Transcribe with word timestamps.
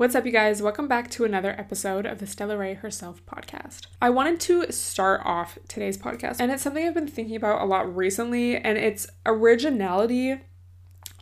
What's 0.00 0.14
up, 0.14 0.24
you 0.24 0.32
guys? 0.32 0.62
Welcome 0.62 0.88
back 0.88 1.10
to 1.10 1.26
another 1.26 1.50
episode 1.50 2.06
of 2.06 2.20
the 2.20 2.26
Stella 2.26 2.56
Rae 2.56 2.72
Herself 2.72 3.20
podcast. 3.26 3.82
I 4.00 4.08
wanted 4.08 4.40
to 4.40 4.72
start 4.72 5.20
off 5.26 5.58
today's 5.68 5.98
podcast, 5.98 6.36
and 6.40 6.50
it's 6.50 6.62
something 6.62 6.86
I've 6.86 6.94
been 6.94 7.06
thinking 7.06 7.36
about 7.36 7.60
a 7.60 7.66
lot 7.66 7.94
recently, 7.94 8.56
and 8.56 8.78
it's 8.78 9.06
originality 9.26 10.40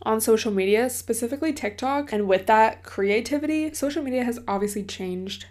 on 0.03 0.21
social 0.21 0.53
media, 0.53 0.89
specifically 0.89 1.51
TikTok. 1.51 2.13
And 2.13 2.25
with 2.25 2.45
that, 2.45 2.83
creativity. 2.83 3.73
Social 3.73 4.01
media 4.01 4.23
has 4.23 4.39
obviously 4.47 4.83
changed 4.83 5.47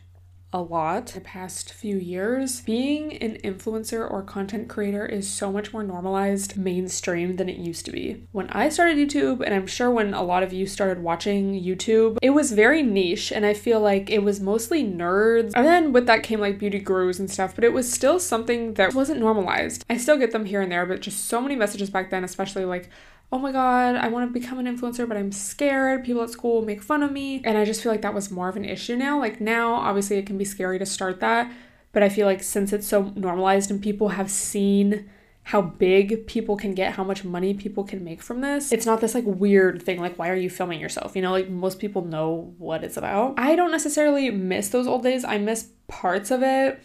a 0.53 0.61
lot 0.61 1.09
the 1.09 1.21
past 1.21 1.73
few 1.73 1.97
years. 1.97 2.63
Being 2.63 3.17
an 3.19 3.37
influencer 3.45 4.11
or 4.11 4.23
content 4.23 4.69
creator 4.69 5.05
is 5.05 5.29
so 5.29 5.53
much 5.53 5.73
more 5.73 5.83
normalized, 5.83 6.57
mainstream 6.57 7.37
than 7.37 7.49
it 7.49 7.59
used 7.59 7.85
to 7.87 7.93
be. 7.93 8.27
When 8.33 8.49
I 8.51 8.69
started 8.69 8.97
YouTube, 8.97 9.43
and 9.45 9.55
I'm 9.55 9.67
sure 9.67 9.91
when 9.91 10.15
a 10.15 10.23
lot 10.23 10.43
of 10.43 10.53
you 10.53 10.67
started 10.67 11.03
watching 11.03 11.53
YouTube, 11.53 12.19
it 12.23 12.31
was 12.31 12.53
very 12.53 12.83
niche, 12.83 13.31
and 13.31 13.45
I 13.45 13.55
feel 13.55 13.81
like 13.81 14.11
it 14.11 14.23
was 14.23 14.41
mostly 14.41 14.83
nerds. 14.85 15.53
And 15.55 15.67
then 15.67 15.93
with 15.93 16.07
that 16.07 16.23
came 16.23 16.41
like 16.41 16.59
beauty 16.59 16.79
gurus 16.79 17.19
and 17.19 17.31
stuff, 17.31 17.55
but 17.55 17.65
it 17.65 17.73
was 17.73 17.93
still 17.93 18.19
something 18.19 18.75
that 18.75 18.95
wasn't 18.95 19.21
normalized. 19.21 19.85
I 19.91 19.99
still 19.99 20.17
get 20.17 20.33
them 20.33 20.47
here 20.47 20.63
and 20.63 20.73
there, 20.73 20.87
but 20.87 21.01
just 21.01 21.27
so 21.27 21.41
many 21.41 21.57
messages 21.57 21.91
back 21.91 22.11
then, 22.11 22.25
especially 22.25 22.65
like 22.65 22.89
oh 23.31 23.39
my 23.39 23.53
god, 23.53 23.97
I 23.97 24.09
want 24.09 24.33
to 24.33 24.41
become 24.41 24.59
an 24.59 24.67
influencer, 24.67 25.07
but 25.07 25.17
I'm 25.17 25.33
scared. 25.33 26.05
People 26.05 26.23
at 26.23 26.31
school 26.31 26.63
make 26.63 26.83
fun 26.83 27.03
of 27.03 27.13
me. 27.13 27.43
And 27.45 27.59
I 27.59 27.65
just 27.65 27.83
feel 27.83 27.93
like 27.93 28.03
that 28.03 28.15
was 28.15 28.31
more 28.31 28.49
of 28.49 28.57
an 28.57 28.65
issue 28.65 28.97
now. 28.97 29.19
Like 29.19 29.41
now, 29.41 29.75
obviously, 29.75 30.17
it 30.17 30.27
can 30.27 30.39
be 30.39 30.45
scary 30.45 30.79
to 30.79 30.87
start 30.87 31.21
that. 31.21 31.53
But 31.93 32.03
I 32.03 32.09
feel 32.09 32.27
like 32.27 32.43
since 32.43 32.73
it's 32.73 32.87
so 32.87 33.13
normalized 33.17 33.71
and 33.71 33.83
people 33.83 34.11
have 34.11 34.31
seen 34.31 35.11
how 35.49 35.63
big 35.63 36.27
people 36.27 36.59
can 36.59 36.75
get, 36.75 36.93
how 36.93 37.05
much 37.05 37.25
money 37.25 37.55
people 37.55 37.83
can 37.83 38.05
make 38.05 38.21
from 38.21 38.43
this. 38.43 38.71
It's 38.71 38.85
not 38.85 39.01
this 39.01 39.15
like 39.15 39.25
weird 39.25 39.83
thing, 39.83 39.99
like, 39.99 40.19
why 40.19 40.29
are 40.29 40.37
you 40.37 40.51
filming 40.51 40.79
yourself? 40.79 41.17
You 41.17 41.23
know, 41.23 41.33
like 41.33 41.49
most 41.49 41.79
people 41.79 42.05
know 42.05 42.55
what 42.59 42.85
it's 42.85 42.99
about. 42.99 43.35
I 43.39 43.57
don't 43.57 43.71
necessarily 43.71 44.31
miss 44.31 44.69
those 44.69 44.87
old 44.87 45.03
days, 45.03 45.25
I 45.25 45.39
miss 45.39 45.71
parts 45.87 46.31
of 46.31 46.43
it. 46.43 46.83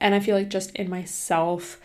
And 0.00 0.14
I 0.14 0.20
feel 0.20 0.36
like 0.36 0.48
just 0.48 0.70
in 0.76 0.88
myself, 0.88 1.80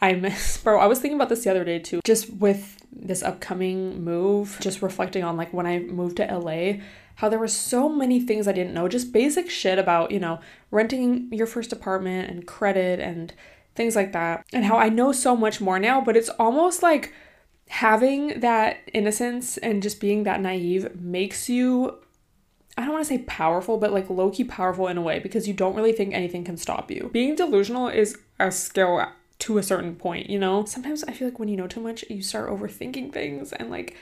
I 0.00 0.14
miss, 0.14 0.56
bro. 0.64 0.80
I 0.80 0.86
was 0.86 1.00
thinking 1.00 1.18
about 1.18 1.28
this 1.28 1.44
the 1.44 1.50
other 1.50 1.64
day 1.64 1.78
too, 1.78 2.00
just 2.02 2.32
with 2.32 2.81
this 2.92 3.22
upcoming 3.22 4.04
move, 4.04 4.58
just 4.60 4.82
reflecting 4.82 5.24
on 5.24 5.36
like 5.36 5.52
when 5.52 5.66
I 5.66 5.80
moved 5.80 6.18
to 6.18 6.26
LA, 6.26 6.74
how 7.16 7.28
there 7.28 7.38
were 7.38 7.48
so 7.48 7.88
many 7.88 8.20
things 8.20 8.46
I 8.46 8.52
didn't 8.52 8.74
know, 8.74 8.88
just 8.88 9.12
basic 9.12 9.50
shit 9.50 9.78
about, 9.78 10.10
you 10.10 10.20
know, 10.20 10.40
renting 10.70 11.32
your 11.32 11.46
first 11.46 11.72
apartment 11.72 12.30
and 12.30 12.46
credit 12.46 13.00
and 13.00 13.32
things 13.74 13.96
like 13.96 14.12
that, 14.12 14.44
and 14.52 14.64
how 14.64 14.76
I 14.76 14.90
know 14.90 15.12
so 15.12 15.34
much 15.34 15.60
more 15.60 15.78
now, 15.78 16.00
but 16.00 16.16
it's 16.16 16.28
almost 16.30 16.82
like 16.82 17.12
having 17.68 18.40
that 18.40 18.78
innocence 18.92 19.56
and 19.56 19.82
just 19.82 19.98
being 19.98 20.24
that 20.24 20.40
naive 20.40 20.94
makes 21.00 21.48
you 21.48 21.98
I 22.76 22.82
don't 22.82 22.92
want 22.92 23.04
to 23.04 23.08
say 23.08 23.18
powerful, 23.24 23.76
but 23.76 23.92
like 23.92 24.08
low 24.08 24.30
key 24.30 24.44
powerful 24.44 24.88
in 24.88 24.96
a 24.96 25.02
way 25.02 25.18
because 25.18 25.46
you 25.46 25.52
don't 25.52 25.74
really 25.74 25.92
think 25.92 26.14
anything 26.14 26.42
can 26.42 26.56
stop 26.56 26.90
you. 26.90 27.10
Being 27.12 27.34
delusional 27.34 27.88
is 27.88 28.16
a 28.40 28.50
skill 28.50 29.04
to 29.42 29.58
a 29.58 29.62
certain 29.62 29.96
point, 29.96 30.30
you 30.30 30.38
know? 30.38 30.64
Sometimes 30.64 31.02
I 31.04 31.12
feel 31.12 31.26
like 31.26 31.40
when 31.40 31.48
you 31.48 31.56
know 31.56 31.66
too 31.66 31.80
much, 31.80 32.04
you 32.08 32.22
start 32.22 32.48
overthinking 32.48 33.12
things 33.12 33.52
and 33.52 33.70
like 33.70 33.96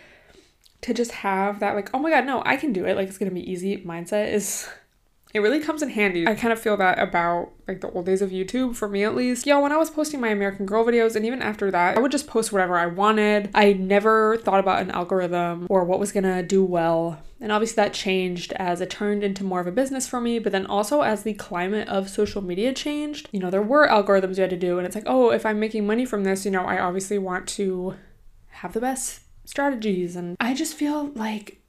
to 0.83 0.93
just 0.93 1.13
have 1.13 1.61
that 1.61 1.75
like, 1.75 1.89
oh 1.95 1.99
my 1.99 2.11
god, 2.11 2.27
no, 2.27 2.43
I 2.45 2.57
can 2.57 2.75
do 2.75 2.85
it. 2.85 2.95
Like 2.95 3.09
it's 3.09 3.17
gonna 3.17 3.31
be 3.31 3.51
easy 3.51 3.79
mindset 3.79 4.33
is 4.33 4.69
it 5.33 5.41
really 5.41 5.61
comes 5.61 5.83
in 5.83 5.91
handy. 5.91 6.27
I 6.27 6.35
kind 6.35 6.53
of 6.53 6.61
feel 6.61 6.77
that 6.79 6.99
about 6.99 7.53
like 7.69 7.81
the 7.81 7.91
old 7.91 8.07
days 8.07 8.21
of 8.21 8.31
YouTube, 8.31 8.75
for 8.75 8.89
me 8.89 9.05
at 9.05 9.15
least. 9.15 9.47
Yeah, 9.47 9.59
when 9.59 9.73
I 9.73 9.77
was 9.77 9.91
posting 9.91 10.21
my 10.21 10.29
American 10.29 10.67
Girl 10.67 10.85
videos, 10.85 11.15
and 11.15 11.25
even 11.25 11.41
after 11.41 11.71
that, 11.71 11.97
I 11.97 12.01
would 12.01 12.11
just 12.11 12.27
post 12.27 12.53
whatever 12.53 12.77
I 12.77 12.87
wanted. 12.87 13.51
I 13.55 13.73
never 13.75 14.39
thought 14.39 14.61
about 14.61 14.83
an 14.83 14.91
algorithm 14.91 15.67
or 15.71 15.85
what 15.85 16.01
was 16.01 16.13
gonna 16.13 16.43
do 16.43 16.65
well. 16.65 17.23
And 17.41 17.53
obviously, 17.53 17.77
that 17.77 17.95
changed 17.95 18.53
as 18.55 18.81
it 18.81 18.91
turned 18.91 19.25
into 19.25 19.45
more 19.45 19.61
of 19.61 19.67
a 19.67 19.73
business 19.73 20.07
for 20.07 20.21
me, 20.21 20.39
but 20.39 20.53
then 20.53 20.67
also 20.67 21.03
as 21.03 21.23
the 21.23 21.35
climate 21.35 21.89
of 21.89 22.11
social 22.11 22.43
media 22.43 22.75
changed. 22.75 23.29
You 23.33 23.41
know, 23.41 23.51
there 23.51 23.63
were 23.63 23.89
algorithms 23.89 24.37
you 24.37 24.43
had 24.43 24.51
to 24.51 24.57
do, 24.57 24.79
and 24.79 24.87
it's 24.87 24.95
like, 24.95 25.05
oh, 25.07 25.31
if 25.31 25.47
I'm 25.47 25.61
making 25.61 25.87
money 25.87 26.05
from 26.05 26.25
this, 26.25 26.45
you 26.45 26.51
know, 26.51 26.65
I 26.65 26.79
obviously 26.79 27.19
want 27.19 27.47
to 27.51 27.95
have 28.49 28.73
the 28.73 28.81
best 28.81 29.21
strategies. 29.45 30.17
And 30.17 30.37
I 30.39 30.55
just 30.55 30.75
feel 30.75 31.07
like 31.15 31.60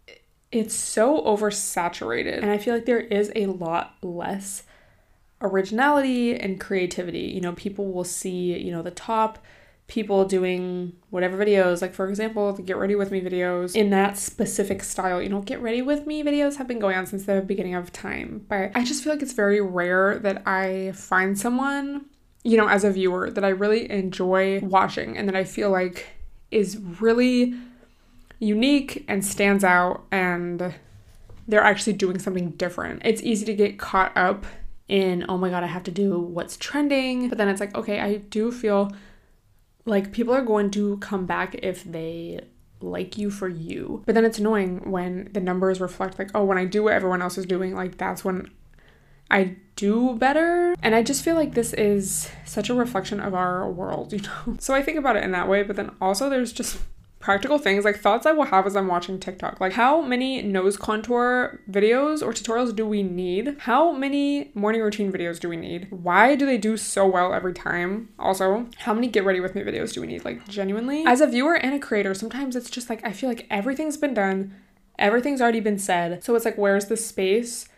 it's 0.51 0.75
so 0.75 1.21
oversaturated. 1.21 2.41
And 2.41 2.51
I 2.51 2.57
feel 2.57 2.73
like 2.73 2.85
there 2.85 2.99
is 2.99 3.31
a 3.35 3.45
lot 3.47 3.95
less 4.01 4.63
originality 5.41 6.35
and 6.35 6.59
creativity. 6.59 7.21
You 7.21 7.41
know, 7.41 7.53
people 7.53 7.91
will 7.91 8.03
see, 8.03 8.57
you 8.57 8.71
know, 8.71 8.81
the 8.81 8.91
top 8.91 9.39
people 9.87 10.23
doing 10.23 10.93
whatever 11.09 11.37
videos, 11.37 11.81
like 11.81 11.93
for 11.93 12.07
example, 12.07 12.53
the 12.53 12.61
Get 12.61 12.77
Ready 12.77 12.95
With 12.95 13.11
Me 13.11 13.19
videos 13.19 13.75
in 13.75 13.89
that 13.89 14.17
specific 14.17 14.83
style. 14.83 15.21
You 15.21 15.29
know, 15.29 15.41
Get 15.41 15.61
Ready 15.61 15.81
With 15.81 16.07
Me 16.07 16.23
videos 16.23 16.55
have 16.57 16.67
been 16.67 16.79
going 16.79 16.95
on 16.95 17.05
since 17.05 17.25
the 17.25 17.41
beginning 17.41 17.75
of 17.75 17.91
time. 17.91 18.45
But 18.47 18.71
I 18.75 18.83
just 18.83 19.03
feel 19.03 19.13
like 19.13 19.21
it's 19.21 19.33
very 19.33 19.59
rare 19.59 20.17
that 20.19 20.47
I 20.47 20.93
find 20.93 21.37
someone, 21.37 22.05
you 22.43 22.55
know, 22.55 22.67
as 22.67 22.83
a 22.83 22.91
viewer 22.91 23.29
that 23.31 23.43
I 23.43 23.49
really 23.49 23.89
enjoy 23.91 24.59
watching 24.59 25.17
and 25.17 25.27
that 25.27 25.35
I 25.35 25.43
feel 25.43 25.69
like 25.69 26.07
is 26.51 26.77
really 26.99 27.55
unique 28.41 29.05
and 29.07 29.23
stands 29.23 29.63
out 29.63 30.03
and 30.11 30.73
they're 31.47 31.63
actually 31.63 31.93
doing 31.93 32.19
something 32.19 32.49
different. 32.51 33.01
It's 33.05 33.21
easy 33.21 33.45
to 33.45 33.53
get 33.53 33.79
caught 33.79 34.11
up 34.17 34.45
in, 34.87 35.25
oh 35.29 35.37
my 35.37 35.49
god, 35.49 35.63
I 35.63 35.67
have 35.67 35.83
to 35.83 35.91
do 35.91 36.19
what's 36.19 36.57
trending. 36.57 37.29
But 37.29 37.37
then 37.37 37.47
it's 37.47 37.61
like, 37.61 37.75
okay, 37.75 37.99
I 37.99 38.17
do 38.17 38.51
feel 38.51 38.91
like 39.85 40.11
people 40.11 40.33
are 40.33 40.41
going 40.41 40.71
to 40.71 40.97
come 40.97 41.25
back 41.25 41.55
if 41.61 41.83
they 41.83 42.41
like 42.81 43.17
you 43.17 43.29
for 43.29 43.47
you. 43.47 44.01
But 44.05 44.15
then 44.15 44.25
it's 44.25 44.39
annoying 44.39 44.89
when 44.89 45.29
the 45.33 45.39
numbers 45.39 45.79
reflect, 45.79 46.17
like, 46.17 46.31
oh, 46.33 46.43
when 46.43 46.57
I 46.57 46.65
do 46.65 46.83
what 46.83 46.93
everyone 46.93 47.21
else 47.21 47.37
is 47.37 47.45
doing, 47.45 47.75
like, 47.75 47.97
that's 47.97 48.25
when 48.25 48.49
I 49.29 49.55
do 49.75 50.15
better. 50.15 50.75
And 50.81 50.95
I 50.95 51.03
just 51.03 51.23
feel 51.23 51.35
like 51.35 51.53
this 51.53 51.73
is 51.73 52.29
such 52.45 52.69
a 52.71 52.73
reflection 52.73 53.19
of 53.19 53.35
our 53.35 53.69
world, 53.69 54.13
you 54.13 54.19
know? 54.19 54.57
So 54.59 54.73
I 54.73 54.81
think 54.81 54.97
about 54.97 55.15
it 55.15 55.23
in 55.23 55.31
that 55.31 55.47
way, 55.47 55.61
but 55.61 55.75
then 55.75 55.91
also 56.01 56.27
there's 56.27 56.51
just 56.51 56.79
practical 57.21 57.57
things 57.57 57.85
like 57.85 57.99
thoughts 57.99 58.25
I 58.25 58.31
will 58.31 58.45
have 58.45 58.65
as 58.65 58.75
I'm 58.75 58.87
watching 58.87 59.19
TikTok. 59.19 59.61
Like 59.61 59.73
how 59.73 60.01
many 60.01 60.41
nose 60.41 60.75
contour 60.77 61.61
videos 61.69 62.21
or 62.21 62.33
tutorials 62.33 62.75
do 62.75 62.85
we 62.85 63.03
need? 63.03 63.55
How 63.59 63.91
many 63.91 64.51
morning 64.53 64.81
routine 64.81 65.11
videos 65.11 65.39
do 65.39 65.47
we 65.47 65.57
need? 65.57 65.87
Why 65.91 66.35
do 66.35 66.45
they 66.45 66.57
do 66.57 66.77
so 66.77 67.07
well 67.07 67.33
every 67.33 67.53
time? 67.53 68.09
Also, 68.19 68.67
how 68.79 68.93
many 68.93 69.07
get 69.07 69.23
ready 69.23 69.39
with 69.39 69.55
me 69.55 69.61
videos 69.61 69.93
do 69.93 70.01
we 70.01 70.07
need? 70.07 70.25
Like 70.25 70.47
genuinely, 70.47 71.03
as 71.05 71.21
a 71.21 71.27
viewer 71.27 71.55
and 71.55 71.73
a 71.73 71.79
creator, 71.79 72.13
sometimes 72.13 72.55
it's 72.55 72.69
just 72.69 72.89
like 72.89 73.05
I 73.05 73.13
feel 73.13 73.29
like 73.29 73.47
everything's 73.49 73.97
been 73.97 74.13
done, 74.13 74.55
everything's 74.99 75.41
already 75.41 75.59
been 75.61 75.79
said. 75.79 76.23
So 76.23 76.35
it's 76.35 76.45
like 76.45 76.57
where's 76.57 76.87
the 76.87 76.97
space 76.97 77.69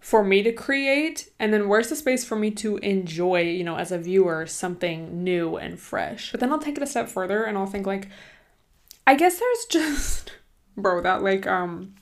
for 0.00 0.22
me 0.22 0.42
to 0.42 0.52
create 0.52 1.28
and 1.38 1.52
then 1.52 1.68
where's 1.68 1.88
the 1.88 1.96
space 1.96 2.24
for 2.24 2.36
me 2.36 2.50
to 2.50 2.76
enjoy 2.78 3.40
you 3.40 3.64
know 3.64 3.76
as 3.76 3.90
a 3.90 3.98
viewer 3.98 4.46
something 4.46 5.24
new 5.24 5.56
and 5.56 5.78
fresh 5.80 6.30
but 6.30 6.40
then 6.40 6.52
i'll 6.52 6.58
take 6.58 6.76
it 6.76 6.82
a 6.82 6.86
step 6.86 7.08
further 7.08 7.42
and 7.42 7.58
i'll 7.58 7.66
think 7.66 7.86
like 7.86 8.08
I 9.08 9.14
guess 9.14 9.40
there's 9.40 9.64
just 9.70 10.32
bro 10.76 11.00
that 11.00 11.22
like 11.22 11.46
um 11.46 11.94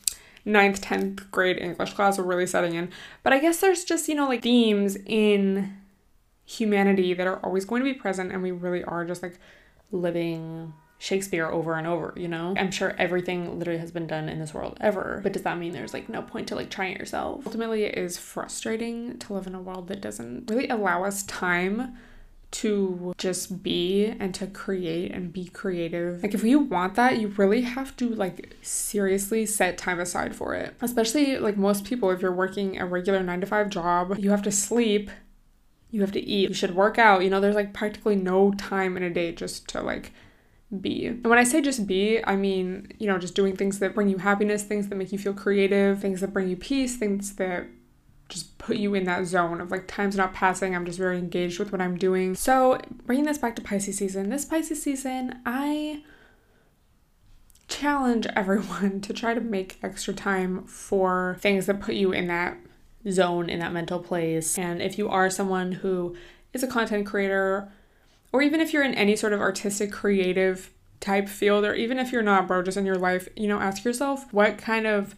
ninth, 0.45 0.81
10th 0.81 1.31
grade 1.31 1.59
English 1.59 1.93
class 1.93 2.19
are 2.19 2.23
really 2.23 2.47
setting 2.47 2.75
in. 2.75 2.91
But 3.23 3.33
I 3.33 3.41
guess 3.41 3.61
there's 3.61 3.85
just, 3.85 4.09
you 4.09 4.15
know, 4.15 4.29
like 4.29 4.43
themes 4.43 4.97
in 5.05 5.77
humanity 6.45 7.13
that 7.15 7.27
are 7.27 7.45
always 7.45 7.65
going 7.65 7.81
to 7.81 7.93
be 7.93 7.95
present 7.95 8.33
and 8.33 8.43
we 8.43 8.53
really 8.53 8.85
are 8.85 9.05
just 9.05 9.23
like 9.23 9.39
living 9.91 10.73
Shakespeare 10.99 11.47
over 11.47 11.75
and 11.75 11.87
over, 11.87 12.15
you 12.17 12.29
know? 12.29 12.55
I'm 12.57 12.71
sure 12.71 12.95
everything 12.97 13.59
literally 13.59 13.81
has 13.81 13.91
been 13.91 14.07
done 14.07 14.29
in 14.29 14.39
this 14.39 14.55
world 14.55 14.79
ever, 14.81 15.21
but 15.23 15.33
does 15.33 15.43
that 15.43 15.59
mean 15.59 15.73
there's 15.73 15.93
like 15.93 16.09
no 16.09 16.23
point 16.23 16.49
to 16.49 16.55
like 16.55 16.71
trying 16.71 16.95
it 16.95 16.99
yourself? 16.99 17.43
Ultimately, 17.45 17.83
it 17.83 17.99
is 17.99 18.17
frustrating 18.17 19.19
to 19.19 19.35
live 19.35 19.47
in 19.47 19.55
a 19.55 19.61
world 19.61 19.89
that 19.89 20.01
doesn't 20.01 20.49
really 20.49 20.69
allow 20.69 21.05
us 21.05 21.25
time 21.25 21.97
to 22.53 23.15
just 23.19 23.63
be 23.63 24.07
and 24.07 24.35
to 24.35 24.47
create 24.47 25.13
and 25.13 25.33
be 25.33 25.47
creative. 25.47 26.23
Like 26.23 26.35
if 26.35 26.45
you 26.45 26.61
want 26.61 26.95
that, 26.95 27.19
you 27.19 27.29
really 27.29 27.63
have 27.63 27.97
to 27.97 28.09
like 28.09 28.55
seriously 28.63 29.47
set 29.47 29.77
time 29.77 30.01
aside 30.01 30.35
for 30.35 30.55
it. 30.55 30.75
Especially 30.81 31.39
like 31.39 31.57
most 31.57 31.85
people 31.85 32.11
if 32.11 32.23
you're 32.23 32.33
working 32.33 32.79
a 32.79 32.87
regular 32.87 33.23
9 33.23 33.41
to 33.41 33.47
5 33.47 33.69
job, 33.69 34.19
you 34.19 34.31
have 34.31 34.43
to 34.43 34.53
sleep, 34.53 35.11
you 35.91 36.01
have 36.01 36.13
to 36.13 36.21
eat, 36.21 36.49
you 36.49 36.55
should 36.55 36.75
work 36.75 36.99
out. 36.99 37.23
You 37.23 37.31
know, 37.31 37.41
there's 37.41 37.55
like 37.55 37.75
practically 37.75 38.17
no 38.17 38.53
time 38.53 38.97
in 38.97 39.03
a 39.03 39.11
day 39.11 39.33
just 39.33 39.69
to 39.69 39.83
like 39.83 40.13
be. 40.81 41.07
And 41.07 41.27
when 41.27 41.39
I 41.39 41.45
say 41.45 41.61
just 41.61 41.87
be, 41.87 42.25
I 42.25 42.37
mean, 42.37 42.93
you 42.99 43.07
know, 43.07 43.19
just 43.19 43.35
doing 43.35 43.57
things 43.57 43.79
that 43.81 43.95
bring 43.95 44.09
you 44.09 44.19
happiness, 44.19 44.63
things 44.63 44.89
that 44.89 44.97
make 44.97 45.13
you 45.13 45.19
feel 45.19 45.35
creative, 45.35 46.01
things 46.01 46.21
that 46.21 46.33
bring 46.33 46.49
you 46.49 46.57
peace, 46.57 46.97
things 46.97 47.37
that 47.37 47.67
just 48.29 48.59
put 48.59 48.77
you 48.77 48.95
in 48.95 49.05
that 49.05 49.27
zone 49.27 49.61
of 49.61 49.71
like 49.71 49.87
time's 49.87 50.17
not 50.17 50.35
passing. 50.35 50.75
I'm 50.75 50.85
just 50.85 50.99
very 50.99 51.19
engaged 51.19 51.59
with 51.59 51.73
what 51.73 51.81
I'm 51.81 51.97
doing. 51.97 52.35
So, 52.35 52.81
bringing 53.05 53.25
this 53.25 53.39
back 53.39 53.57
to 53.57 53.63
Pisces 53.63 53.97
season, 53.97 54.31
this 54.31 54.45
Pisces 54.45 54.83
season, 54.83 55.41
I 55.47 56.03
challenge 57.69 58.27
everyone 58.37 59.01
to 59.03 59.13
try 59.13 59.35
to 59.35 59.41
make 59.41 59.79
extra 59.83 60.15
time 60.15 60.65
for 60.65 61.37
things 61.41 61.67
that 61.67 61.81
put 61.81 61.95
you 61.95 62.13
in 62.13 62.27
that 62.29 62.59
zone, 63.11 63.49
in 63.49 63.61
that 63.61 63.73
mental 63.73 64.01
place. 64.01 64.59
And 64.59 64.83
if 64.83 64.99
you 64.99 65.09
are 65.09 65.31
someone 65.31 65.73
who 65.73 66.17
is 66.53 66.63
a 66.63 66.67
content 66.67 67.07
creator, 67.07 67.71
or 68.33 68.43
even 68.43 68.61
if 68.61 68.73
you're 68.73 68.83
in 68.83 68.95
any 68.95 69.15
sort 69.15 69.33
of 69.33 69.41
artistic, 69.41 69.93
creative 69.93 70.71
type 70.99 71.29
field, 71.29 71.65
or 71.65 71.75
even 71.75 71.99
if 71.99 72.11
you're 72.11 72.23
not, 72.23 72.49
bro, 72.49 72.63
just 72.63 72.77
in 72.77 72.87
your 72.87 72.99
life, 72.99 73.29
you 73.37 73.47
know, 73.47 73.61
ask 73.61 73.85
yourself 73.85 74.33
what 74.33 74.59
kind 74.59 74.87
of 74.87 75.15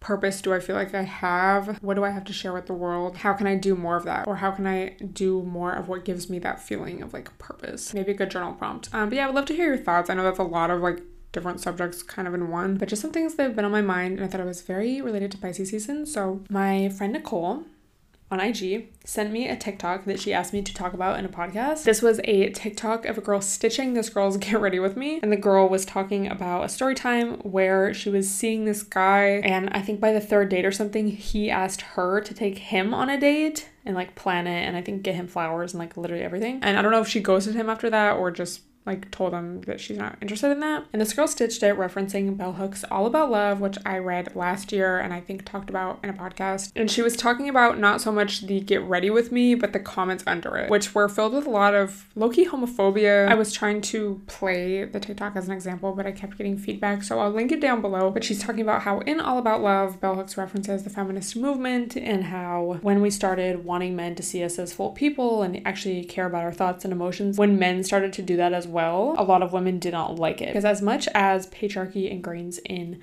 purpose 0.00 0.40
do 0.40 0.52
I 0.52 0.60
feel 0.60 0.76
like 0.76 0.94
I 0.94 1.02
have? 1.02 1.82
What 1.82 1.94
do 1.94 2.04
I 2.04 2.10
have 2.10 2.24
to 2.24 2.32
share 2.32 2.52
with 2.52 2.66
the 2.66 2.74
world? 2.74 3.18
How 3.18 3.34
can 3.34 3.46
I 3.46 3.54
do 3.54 3.74
more 3.74 3.96
of 3.96 4.04
that? 4.04 4.26
Or 4.26 4.36
how 4.36 4.50
can 4.50 4.66
I 4.66 4.96
do 5.12 5.42
more 5.42 5.72
of 5.72 5.88
what 5.88 6.04
gives 6.04 6.28
me 6.28 6.38
that 6.40 6.60
feeling 6.60 7.02
of 7.02 7.12
like 7.12 7.36
purpose? 7.38 7.94
Maybe 7.94 8.12
a 8.12 8.14
good 8.14 8.30
journal 8.30 8.54
prompt. 8.54 8.88
Um, 8.92 9.10
but 9.10 9.16
yeah, 9.16 9.24
I 9.24 9.26
would 9.26 9.36
love 9.36 9.46
to 9.46 9.54
hear 9.54 9.66
your 9.66 9.78
thoughts. 9.84 10.10
I 10.10 10.14
know 10.14 10.22
that's 10.24 10.38
a 10.38 10.42
lot 10.42 10.70
of 10.70 10.80
like 10.80 11.00
different 11.32 11.60
subjects 11.60 12.02
kind 12.02 12.26
of 12.26 12.34
in 12.34 12.48
one, 12.48 12.76
but 12.76 12.88
just 12.88 13.02
some 13.02 13.12
things 13.12 13.34
that 13.34 13.42
have 13.44 13.56
been 13.56 13.64
on 13.64 13.70
my 13.70 13.82
mind 13.82 14.16
and 14.16 14.24
I 14.24 14.28
thought 14.28 14.40
it 14.40 14.46
was 14.46 14.62
very 14.62 15.00
related 15.00 15.30
to 15.32 15.38
Pisces 15.38 15.70
season. 15.70 16.06
So 16.06 16.42
my 16.48 16.88
friend 16.88 17.12
Nicole 17.12 17.64
on 18.30 18.40
IG 18.40 18.88
sent 19.04 19.32
me 19.32 19.48
a 19.48 19.56
TikTok 19.56 20.04
that 20.04 20.20
she 20.20 20.32
asked 20.32 20.52
me 20.52 20.62
to 20.62 20.72
talk 20.72 20.92
about 20.92 21.18
in 21.18 21.24
a 21.24 21.28
podcast. 21.28 21.82
This 21.82 22.00
was 22.00 22.20
a 22.24 22.50
TikTok 22.50 23.04
of 23.06 23.18
a 23.18 23.20
girl 23.20 23.40
stitching 23.40 23.94
this 23.94 24.08
girl's 24.08 24.36
Get 24.38 24.60
Ready 24.60 24.78
With 24.78 24.96
Me. 24.96 25.18
And 25.22 25.32
the 25.32 25.36
girl 25.36 25.68
was 25.68 25.84
talking 25.84 26.28
about 26.28 26.64
a 26.64 26.68
story 26.68 26.94
time 26.94 27.34
where 27.38 27.92
she 27.92 28.08
was 28.08 28.30
seeing 28.30 28.64
this 28.64 28.82
guy. 28.82 29.40
And 29.42 29.70
I 29.70 29.82
think 29.82 30.00
by 30.00 30.12
the 30.12 30.20
third 30.20 30.48
date 30.48 30.64
or 30.64 30.72
something, 30.72 31.08
he 31.08 31.50
asked 31.50 31.80
her 31.82 32.20
to 32.20 32.34
take 32.34 32.58
him 32.58 32.94
on 32.94 33.10
a 33.10 33.18
date 33.18 33.68
and 33.84 33.96
like 33.96 34.14
plan 34.14 34.46
it 34.46 34.62
and 34.62 34.76
I 34.76 34.82
think 34.82 35.02
get 35.02 35.14
him 35.14 35.26
flowers 35.26 35.72
and 35.72 35.80
like 35.80 35.96
literally 35.96 36.22
everything. 36.22 36.60
And 36.62 36.78
I 36.78 36.82
don't 36.82 36.92
know 36.92 37.00
if 37.00 37.08
she 37.08 37.20
ghosted 37.20 37.54
him 37.54 37.68
after 37.68 37.90
that 37.90 38.12
or 38.12 38.30
just 38.30 38.60
like 38.86 39.10
told 39.10 39.32
him 39.32 39.60
that 39.62 39.78
she's 39.78 39.98
not 39.98 40.16
interested 40.22 40.50
in 40.50 40.60
that. 40.60 40.86
And 40.92 41.00
this 41.00 41.12
girl 41.12 41.28
stitched 41.28 41.62
it 41.62 41.76
referencing 41.76 42.36
Bell 42.36 42.52
Hooks 42.52 42.82
All 42.90 43.06
About 43.06 43.30
Love, 43.30 43.60
which 43.60 43.76
I 43.84 43.98
read 43.98 44.34
last 44.34 44.72
year 44.72 44.98
and 44.98 45.12
I 45.12 45.20
think 45.20 45.44
talked 45.44 45.68
about 45.68 46.00
in 46.02 46.10
a 46.10 46.14
podcast. 46.14 46.72
And 46.74 46.90
she 46.90 47.02
was 47.02 47.14
talking 47.16 47.48
about 47.48 47.78
not 47.78 48.00
so 48.00 48.10
much 48.10 48.42
the 48.42 48.60
get 48.60 48.82
ready 48.82 49.10
with 49.10 49.32
me, 49.32 49.54
but 49.54 49.72
the 49.72 49.78
comments 49.78 50.24
under 50.26 50.56
it, 50.56 50.70
which 50.70 50.94
were 50.94 51.08
filled 51.08 51.34
with 51.34 51.46
a 51.46 51.50
lot 51.50 51.74
of 51.74 52.06
low-key 52.14 52.46
homophobia. 52.46 53.28
I 53.28 53.34
was 53.34 53.52
trying 53.52 53.80
to 53.82 54.22
play 54.26 54.84
the 54.84 54.98
TikTok 54.98 55.36
as 55.36 55.46
an 55.46 55.52
example, 55.52 55.92
but 55.92 56.06
I 56.06 56.12
kept 56.12 56.38
getting 56.38 56.56
feedback, 56.56 57.02
so 57.02 57.20
I'll 57.20 57.30
link 57.30 57.52
it 57.52 57.60
down 57.60 57.80
below. 57.80 58.10
But 58.10 58.24
she's 58.24 58.42
talking 58.42 58.62
about 58.62 58.82
how 58.82 59.00
in 59.00 59.20
All 59.20 59.38
About 59.38 59.62
Love, 59.62 60.00
Bell 60.00 60.14
Hooks 60.14 60.36
references 60.36 60.84
the 60.84 60.90
feminist 60.90 61.36
movement 61.36 61.96
and 61.96 62.24
how 62.24 62.78
when 62.80 63.02
we 63.02 63.10
started 63.10 63.64
wanting 63.64 63.94
men 63.94 64.14
to 64.14 64.22
see 64.22 64.42
us 64.42 64.58
as 64.58 64.72
full 64.72 64.90
people 64.90 65.42
and 65.42 65.60
actually 65.66 66.04
care 66.04 66.26
about 66.26 66.44
our 66.44 66.52
thoughts 66.52 66.84
and 66.84 66.92
emotions, 66.92 67.38
when 67.38 67.58
men 67.58 67.84
started 67.84 68.12
to 68.14 68.22
do 68.22 68.36
that 68.36 68.52
as 68.52 68.66
well, 68.70 69.14
a 69.18 69.24
lot 69.24 69.42
of 69.42 69.52
women 69.52 69.78
did 69.78 69.92
not 69.92 70.16
like 70.16 70.40
it. 70.40 70.48
Because 70.48 70.64
as 70.64 70.82
much 70.82 71.08
as 71.14 71.46
patriarchy 71.48 72.10
ingrains 72.10 72.58
in 72.64 73.00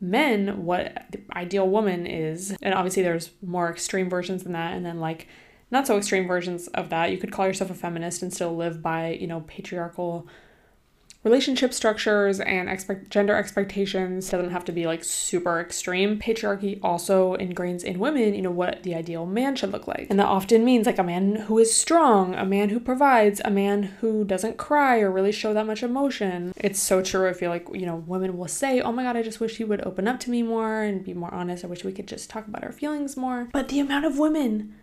men 0.00 0.64
what 0.64 1.04
the 1.10 1.20
ideal 1.34 1.68
woman 1.68 2.06
is, 2.06 2.56
and 2.62 2.74
obviously 2.74 3.02
there's 3.02 3.30
more 3.42 3.70
extreme 3.70 4.08
versions 4.08 4.42
than 4.42 4.52
that, 4.52 4.74
and 4.74 4.84
then 4.84 5.00
like 5.00 5.28
not 5.70 5.86
so 5.86 5.96
extreme 5.96 6.26
versions 6.26 6.68
of 6.68 6.88
that. 6.90 7.12
You 7.12 7.18
could 7.18 7.32
call 7.32 7.46
yourself 7.46 7.70
a 7.70 7.74
feminist 7.74 8.22
and 8.22 8.32
still 8.32 8.56
live 8.56 8.82
by, 8.82 9.12
you 9.12 9.26
know, 9.26 9.44
patriarchal 9.46 10.26
relationship 11.22 11.74
structures 11.74 12.40
and 12.40 12.68
expect 12.68 13.10
gender 13.10 13.36
expectations 13.36 14.30
doesn't 14.30 14.50
have 14.50 14.64
to 14.64 14.72
be 14.72 14.86
like 14.86 15.04
super 15.04 15.60
extreme. 15.60 16.18
Patriarchy 16.18 16.78
also 16.82 17.36
ingrains 17.36 17.84
in 17.84 17.98
women, 17.98 18.34
you 18.34 18.42
know, 18.42 18.50
what 18.50 18.82
the 18.82 18.94
ideal 18.94 19.26
man 19.26 19.54
should 19.54 19.72
look 19.72 19.86
like. 19.86 20.06
And 20.08 20.18
that 20.18 20.26
often 20.26 20.64
means 20.64 20.86
like 20.86 20.98
a 20.98 21.02
man 21.02 21.36
who 21.36 21.58
is 21.58 21.74
strong, 21.74 22.34
a 22.34 22.46
man 22.46 22.70
who 22.70 22.80
provides, 22.80 23.40
a 23.44 23.50
man 23.50 23.82
who 24.00 24.24
doesn't 24.24 24.56
cry 24.56 25.00
or 25.00 25.10
really 25.10 25.32
show 25.32 25.52
that 25.52 25.66
much 25.66 25.82
emotion. 25.82 26.52
It's 26.56 26.80
so 26.80 27.02
true. 27.02 27.28
I 27.28 27.32
feel 27.34 27.50
like, 27.50 27.66
you 27.72 27.86
know, 27.86 27.96
women 28.06 28.38
will 28.38 28.48
say, 28.48 28.80
"Oh 28.80 28.92
my 28.92 29.02
god, 29.02 29.16
I 29.16 29.22
just 29.22 29.40
wish 29.40 29.56
he 29.56 29.64
would 29.64 29.84
open 29.86 30.08
up 30.08 30.20
to 30.20 30.30
me 30.30 30.42
more 30.42 30.82
and 30.82 31.04
be 31.04 31.14
more 31.14 31.32
honest. 31.34 31.64
I 31.64 31.68
wish 31.68 31.84
we 31.84 31.92
could 31.92 32.08
just 32.08 32.30
talk 32.30 32.46
about 32.46 32.64
our 32.64 32.72
feelings 32.72 33.16
more." 33.16 33.48
But 33.52 33.68
the 33.68 33.80
amount 33.80 34.06
of 34.06 34.18
women 34.18 34.74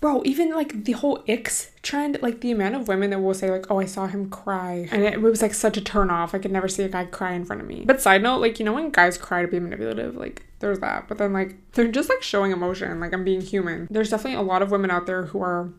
bro 0.00 0.22
even 0.24 0.50
like 0.50 0.84
the 0.84 0.92
whole 0.92 1.22
X 1.28 1.70
trend 1.82 2.18
like 2.22 2.40
the 2.40 2.50
amount 2.50 2.74
of 2.74 2.88
women 2.88 3.10
that 3.10 3.20
will 3.20 3.34
say 3.34 3.50
like 3.50 3.70
oh 3.70 3.78
i 3.78 3.84
saw 3.84 4.06
him 4.06 4.28
cry 4.28 4.88
and 4.90 5.02
it, 5.02 5.20
was 5.20 5.42
like 5.42 5.54
such 5.54 5.76
a 5.76 5.80
turn 5.80 6.10
off. 6.10 6.34
I 6.34 6.38
could 6.38 6.52
never 6.52 6.68
see 6.68 6.82
a 6.82 6.88
guy 6.88 7.04
cry 7.04 7.32
in 7.32 7.44
front 7.44 7.62
of 7.62 7.68
me. 7.68 7.84
But 7.86 8.00
side 8.00 8.22
note 8.22 8.40
like 8.40 8.58
you 8.58 8.64
know 8.64 8.72
when 8.72 8.90
guys 8.90 9.18
cry 9.18 9.42
to 9.42 9.48
be 9.48 9.60
manipulative? 9.60 10.16
Like 10.16 10.44
there's 10.58 10.80
that. 10.80 11.08
But 11.08 11.18
then 11.18 11.32
like 11.32 11.56
they're 11.72 11.88
just 11.88 12.08
like 12.08 12.22
showing 12.22 12.52
emotion. 12.52 13.00
Like 13.00 13.12
i'm 13.12 13.24
being 13.24 13.40
human. 13.40 13.86
There's 13.90 14.10
definitely 14.10 14.38
a 14.38 14.42
lot 14.42 14.62
of 14.62 14.70
women 14.70 14.90
out 14.90 15.06
there 15.06 15.26
who 15.26 15.42
are 15.42 15.72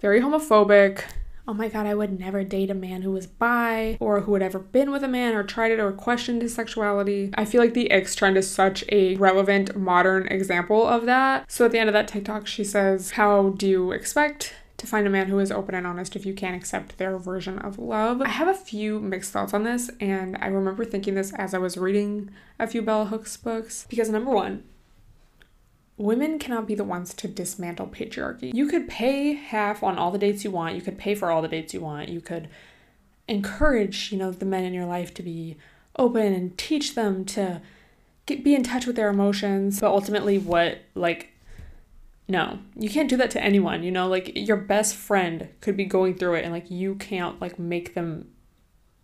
very 0.00 0.20
homophobic 0.20 1.04
oh 1.48 1.54
my 1.54 1.68
god, 1.68 1.86
I 1.86 1.94
would 1.94 2.20
never 2.20 2.44
date 2.44 2.70
a 2.70 2.74
man 2.74 3.00
who 3.02 3.10
was 3.10 3.26
bi 3.26 3.96
or 4.00 4.20
who 4.20 4.34
had 4.34 4.42
ever 4.42 4.58
been 4.58 4.90
with 4.90 5.02
a 5.02 5.08
man 5.08 5.34
or 5.34 5.42
tried 5.42 5.72
it 5.72 5.80
or 5.80 5.90
questioned 5.92 6.42
his 6.42 6.54
sexuality. 6.54 7.30
I 7.34 7.46
feel 7.46 7.62
like 7.62 7.72
the 7.72 7.90
X 7.90 8.14
trend 8.14 8.36
is 8.36 8.48
such 8.48 8.84
a 8.90 9.16
relevant 9.16 9.74
modern 9.74 10.28
example 10.28 10.86
of 10.86 11.06
that. 11.06 11.50
So 11.50 11.64
at 11.64 11.72
the 11.72 11.78
end 11.78 11.88
of 11.88 11.94
that 11.94 12.06
TikTok, 12.06 12.46
she 12.46 12.64
says, 12.64 13.12
How 13.12 13.50
do 13.56 13.66
you 13.66 13.92
expect 13.92 14.54
to 14.76 14.86
find 14.86 15.06
a 15.06 15.10
man 15.10 15.26
who 15.26 15.40
is 15.40 15.50
open 15.50 15.74
and 15.74 15.86
honest 15.86 16.14
if 16.14 16.24
you 16.24 16.32
can't 16.32 16.54
accept 16.54 16.98
their 16.98 17.18
version 17.18 17.58
of 17.58 17.80
love. 17.80 18.22
I 18.22 18.28
have 18.28 18.46
a 18.46 18.54
few 18.54 19.00
mixed 19.00 19.32
thoughts 19.32 19.52
on 19.52 19.64
this, 19.64 19.90
and 19.98 20.38
I 20.40 20.46
remember 20.46 20.84
thinking 20.84 21.16
this 21.16 21.34
as 21.34 21.52
I 21.52 21.58
was 21.58 21.76
reading 21.76 22.30
a 22.60 22.66
few 22.68 22.80
Bell 22.80 23.06
Hooks 23.06 23.36
books. 23.36 23.86
Because, 23.88 24.08
number 24.08 24.30
one, 24.30 24.62
women 25.98 26.38
cannot 26.38 26.66
be 26.66 26.74
the 26.74 26.84
ones 26.84 27.12
to 27.12 27.28
dismantle 27.28 27.88
patriarchy. 27.88 28.54
You 28.54 28.68
could 28.68 28.88
pay 28.88 29.34
half 29.34 29.82
on 29.82 29.98
all 29.98 30.10
the 30.10 30.18
dates 30.18 30.44
you 30.44 30.50
want, 30.50 30.76
you 30.76 30.80
could 30.80 30.96
pay 30.96 31.14
for 31.14 31.30
all 31.30 31.42
the 31.42 31.48
dates 31.48 31.74
you 31.74 31.80
want, 31.80 32.08
you 32.08 32.20
could 32.20 32.48
encourage, 33.26 34.10
you 34.10 34.18
know, 34.18 34.30
the 34.30 34.46
men 34.46 34.64
in 34.64 34.72
your 34.72 34.86
life 34.86 35.12
to 35.14 35.22
be 35.22 35.56
open 35.96 36.32
and 36.32 36.56
teach 36.56 36.94
them 36.94 37.24
to 37.24 37.60
get, 38.26 38.44
be 38.44 38.54
in 38.54 38.62
touch 38.62 38.86
with 38.86 38.96
their 38.96 39.10
emotions. 39.10 39.80
But 39.80 39.90
ultimately, 39.90 40.38
what, 40.38 40.78
like, 40.94 41.32
no, 42.28 42.60
you 42.76 42.88
can't 42.88 43.10
do 43.10 43.16
that 43.16 43.30
to 43.32 43.42
anyone, 43.42 43.82
you 43.82 43.90
know, 43.90 44.06
like 44.06 44.32
your 44.36 44.56
best 44.56 44.94
friend 44.94 45.48
could 45.60 45.76
be 45.76 45.84
going 45.84 46.14
through 46.14 46.34
it 46.34 46.44
and 46.44 46.52
like 46.52 46.70
you 46.70 46.94
can't 46.94 47.40
like 47.40 47.58
make 47.58 47.94
them 47.94 48.28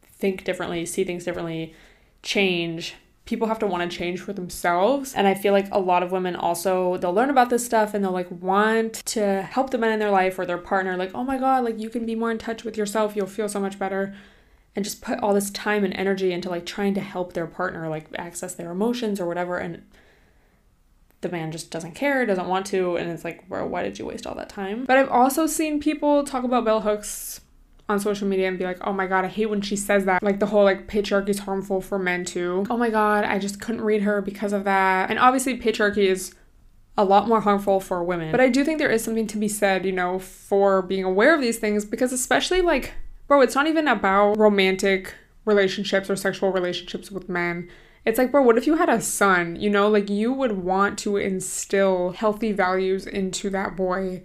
think 0.06 0.44
differently, 0.44 0.86
see 0.86 1.04
things 1.04 1.24
differently, 1.24 1.74
change 2.22 2.94
people 3.24 3.48
have 3.48 3.58
to 3.58 3.66
want 3.66 3.90
to 3.90 3.96
change 3.96 4.20
for 4.20 4.32
themselves. 4.32 5.14
And 5.14 5.26
I 5.26 5.34
feel 5.34 5.52
like 5.52 5.68
a 5.72 5.78
lot 5.78 6.02
of 6.02 6.12
women 6.12 6.36
also 6.36 6.96
they'll 6.98 7.14
learn 7.14 7.30
about 7.30 7.50
this 7.50 7.64
stuff 7.64 7.94
and 7.94 8.04
they'll 8.04 8.12
like 8.12 8.30
want 8.30 8.94
to 9.06 9.42
help 9.42 9.70
the 9.70 9.78
men 9.78 9.92
in 9.92 9.98
their 9.98 10.10
life 10.10 10.38
or 10.38 10.46
their 10.46 10.58
partner 10.58 10.96
like, 10.96 11.12
"Oh 11.14 11.24
my 11.24 11.38
god, 11.38 11.64
like 11.64 11.78
you 11.78 11.88
can 11.88 12.04
be 12.06 12.14
more 12.14 12.30
in 12.30 12.38
touch 12.38 12.64
with 12.64 12.76
yourself. 12.76 13.16
You'll 13.16 13.26
feel 13.26 13.48
so 13.48 13.60
much 13.60 13.78
better." 13.78 14.14
And 14.76 14.84
just 14.84 15.02
put 15.02 15.20
all 15.20 15.32
this 15.32 15.50
time 15.50 15.84
and 15.84 15.94
energy 15.94 16.32
into 16.32 16.50
like 16.50 16.66
trying 16.66 16.94
to 16.94 17.00
help 17.00 17.32
their 17.32 17.46
partner 17.46 17.88
like 17.88 18.06
access 18.18 18.54
their 18.54 18.72
emotions 18.72 19.20
or 19.20 19.26
whatever 19.26 19.56
and 19.58 19.82
the 21.24 21.28
man 21.30 21.50
just 21.50 21.70
doesn't 21.70 21.94
care, 21.94 22.24
doesn't 22.24 22.46
want 22.46 22.66
to, 22.66 22.96
and 22.96 23.10
it's 23.10 23.24
like, 23.24 23.44
well, 23.48 23.66
why 23.66 23.82
did 23.82 23.98
you 23.98 24.04
waste 24.04 24.26
all 24.26 24.34
that 24.36 24.50
time? 24.50 24.84
But 24.84 24.98
I've 24.98 25.08
also 25.08 25.46
seen 25.46 25.80
people 25.80 26.22
talk 26.22 26.44
about 26.44 26.64
bell 26.64 26.82
hooks 26.82 27.40
on 27.88 28.00
social 28.00 28.26
media 28.26 28.48
and 28.48 28.58
be 28.58 28.64
like, 28.64 28.78
oh 28.80 28.92
my 28.92 29.06
god, 29.06 29.24
I 29.24 29.28
hate 29.28 29.46
when 29.46 29.60
she 29.60 29.76
says 29.76 30.04
that. 30.06 30.22
Like 30.22 30.40
the 30.40 30.46
whole 30.46 30.64
like 30.64 30.86
patriarchy 30.86 31.30
is 31.30 31.40
harmful 31.40 31.80
for 31.80 31.98
men 31.98 32.24
too. 32.24 32.66
Oh 32.70 32.76
my 32.76 32.90
god, 32.90 33.24
I 33.24 33.38
just 33.38 33.60
couldn't 33.60 33.82
read 33.82 34.02
her 34.02 34.22
because 34.22 34.52
of 34.52 34.64
that. 34.64 35.10
And 35.10 35.18
obviously, 35.18 35.58
patriarchy 35.58 36.06
is 36.06 36.34
a 36.96 37.04
lot 37.04 37.28
more 37.28 37.40
harmful 37.40 37.80
for 37.80 38.02
women. 38.02 38.30
But 38.30 38.40
I 38.40 38.48
do 38.48 38.64
think 38.64 38.78
there 38.78 38.90
is 38.90 39.04
something 39.04 39.26
to 39.26 39.36
be 39.36 39.48
said, 39.48 39.84
you 39.84 39.92
know, 39.92 40.18
for 40.18 40.80
being 40.80 41.04
aware 41.04 41.34
of 41.34 41.40
these 41.40 41.58
things 41.58 41.84
because, 41.84 42.12
especially 42.12 42.62
like, 42.62 42.94
bro, 43.26 43.40
it's 43.40 43.54
not 43.54 43.66
even 43.66 43.88
about 43.88 44.38
romantic 44.38 45.14
relationships 45.44 46.08
or 46.08 46.16
sexual 46.16 46.52
relationships 46.52 47.10
with 47.10 47.28
men. 47.28 47.68
It's 48.04 48.18
like, 48.18 48.30
bro, 48.30 48.42
what 48.42 48.58
if 48.58 48.66
you 48.66 48.76
had 48.76 48.88
a 48.88 49.00
son? 49.00 49.56
You 49.56 49.70
know, 49.70 49.88
like 49.88 50.08
you 50.08 50.32
would 50.32 50.52
want 50.52 50.98
to 51.00 51.16
instill 51.16 52.10
healthy 52.10 52.52
values 52.52 53.06
into 53.06 53.50
that 53.50 53.76
boy 53.76 54.22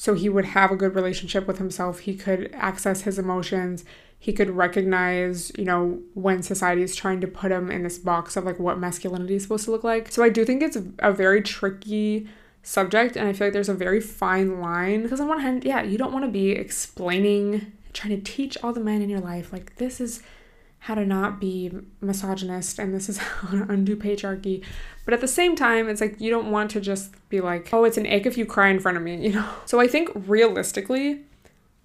so 0.00 0.14
he 0.14 0.30
would 0.30 0.46
have 0.46 0.70
a 0.70 0.76
good 0.76 0.94
relationship 0.94 1.46
with 1.46 1.58
himself. 1.58 1.98
He 1.98 2.14
could 2.14 2.50
access 2.54 3.02
his 3.02 3.18
emotions. 3.18 3.84
He 4.18 4.32
could 4.32 4.48
recognize, 4.48 5.52
you 5.58 5.66
know, 5.66 6.00
when 6.14 6.42
society 6.42 6.80
is 6.80 6.96
trying 6.96 7.20
to 7.20 7.26
put 7.26 7.52
him 7.52 7.70
in 7.70 7.82
this 7.82 7.98
box 7.98 8.34
of 8.34 8.44
like 8.46 8.58
what 8.58 8.78
masculinity 8.78 9.34
is 9.34 9.42
supposed 9.42 9.66
to 9.66 9.70
look 9.72 9.84
like. 9.84 10.10
So 10.10 10.22
I 10.22 10.30
do 10.30 10.42
think 10.46 10.62
it's 10.62 10.78
a 11.00 11.12
very 11.12 11.42
tricky 11.42 12.26
subject 12.62 13.14
and 13.14 13.28
I 13.28 13.34
feel 13.34 13.48
like 13.48 13.52
there's 13.52 13.68
a 13.68 13.74
very 13.74 14.00
fine 14.00 14.62
line 14.62 15.02
because 15.02 15.20
on 15.20 15.28
one 15.28 15.40
hand, 15.40 15.64
yeah, 15.64 15.82
you 15.82 15.98
don't 15.98 16.14
want 16.14 16.24
to 16.24 16.30
be 16.30 16.52
explaining, 16.52 17.70
trying 17.92 18.16
to 18.16 18.22
teach 18.22 18.56
all 18.62 18.72
the 18.72 18.80
men 18.80 19.02
in 19.02 19.10
your 19.10 19.20
life 19.20 19.52
like 19.52 19.76
this 19.76 20.00
is 20.00 20.22
how 20.80 20.94
to 20.94 21.04
not 21.04 21.38
be 21.38 21.70
misogynist 22.00 22.78
and 22.78 22.92
this 22.92 23.08
is 23.08 23.18
how 23.18 23.50
to 23.50 23.70
undo 23.70 23.96
patriarchy. 23.96 24.64
But 25.04 25.14
at 25.14 25.20
the 25.20 25.28
same 25.28 25.54
time, 25.54 25.88
it's 25.88 26.00
like 26.00 26.20
you 26.20 26.30
don't 26.30 26.50
want 26.50 26.70
to 26.72 26.80
just 26.80 27.14
be 27.28 27.40
like, 27.40 27.72
oh, 27.72 27.84
it's 27.84 27.96
an 27.96 28.06
ick 28.06 28.26
if 28.26 28.36
you 28.36 28.46
cry 28.46 28.68
in 28.68 28.80
front 28.80 28.96
of 28.96 29.02
me, 29.02 29.16
you 29.16 29.32
know? 29.34 29.48
So 29.66 29.80
I 29.80 29.86
think 29.86 30.10
realistically, 30.14 31.22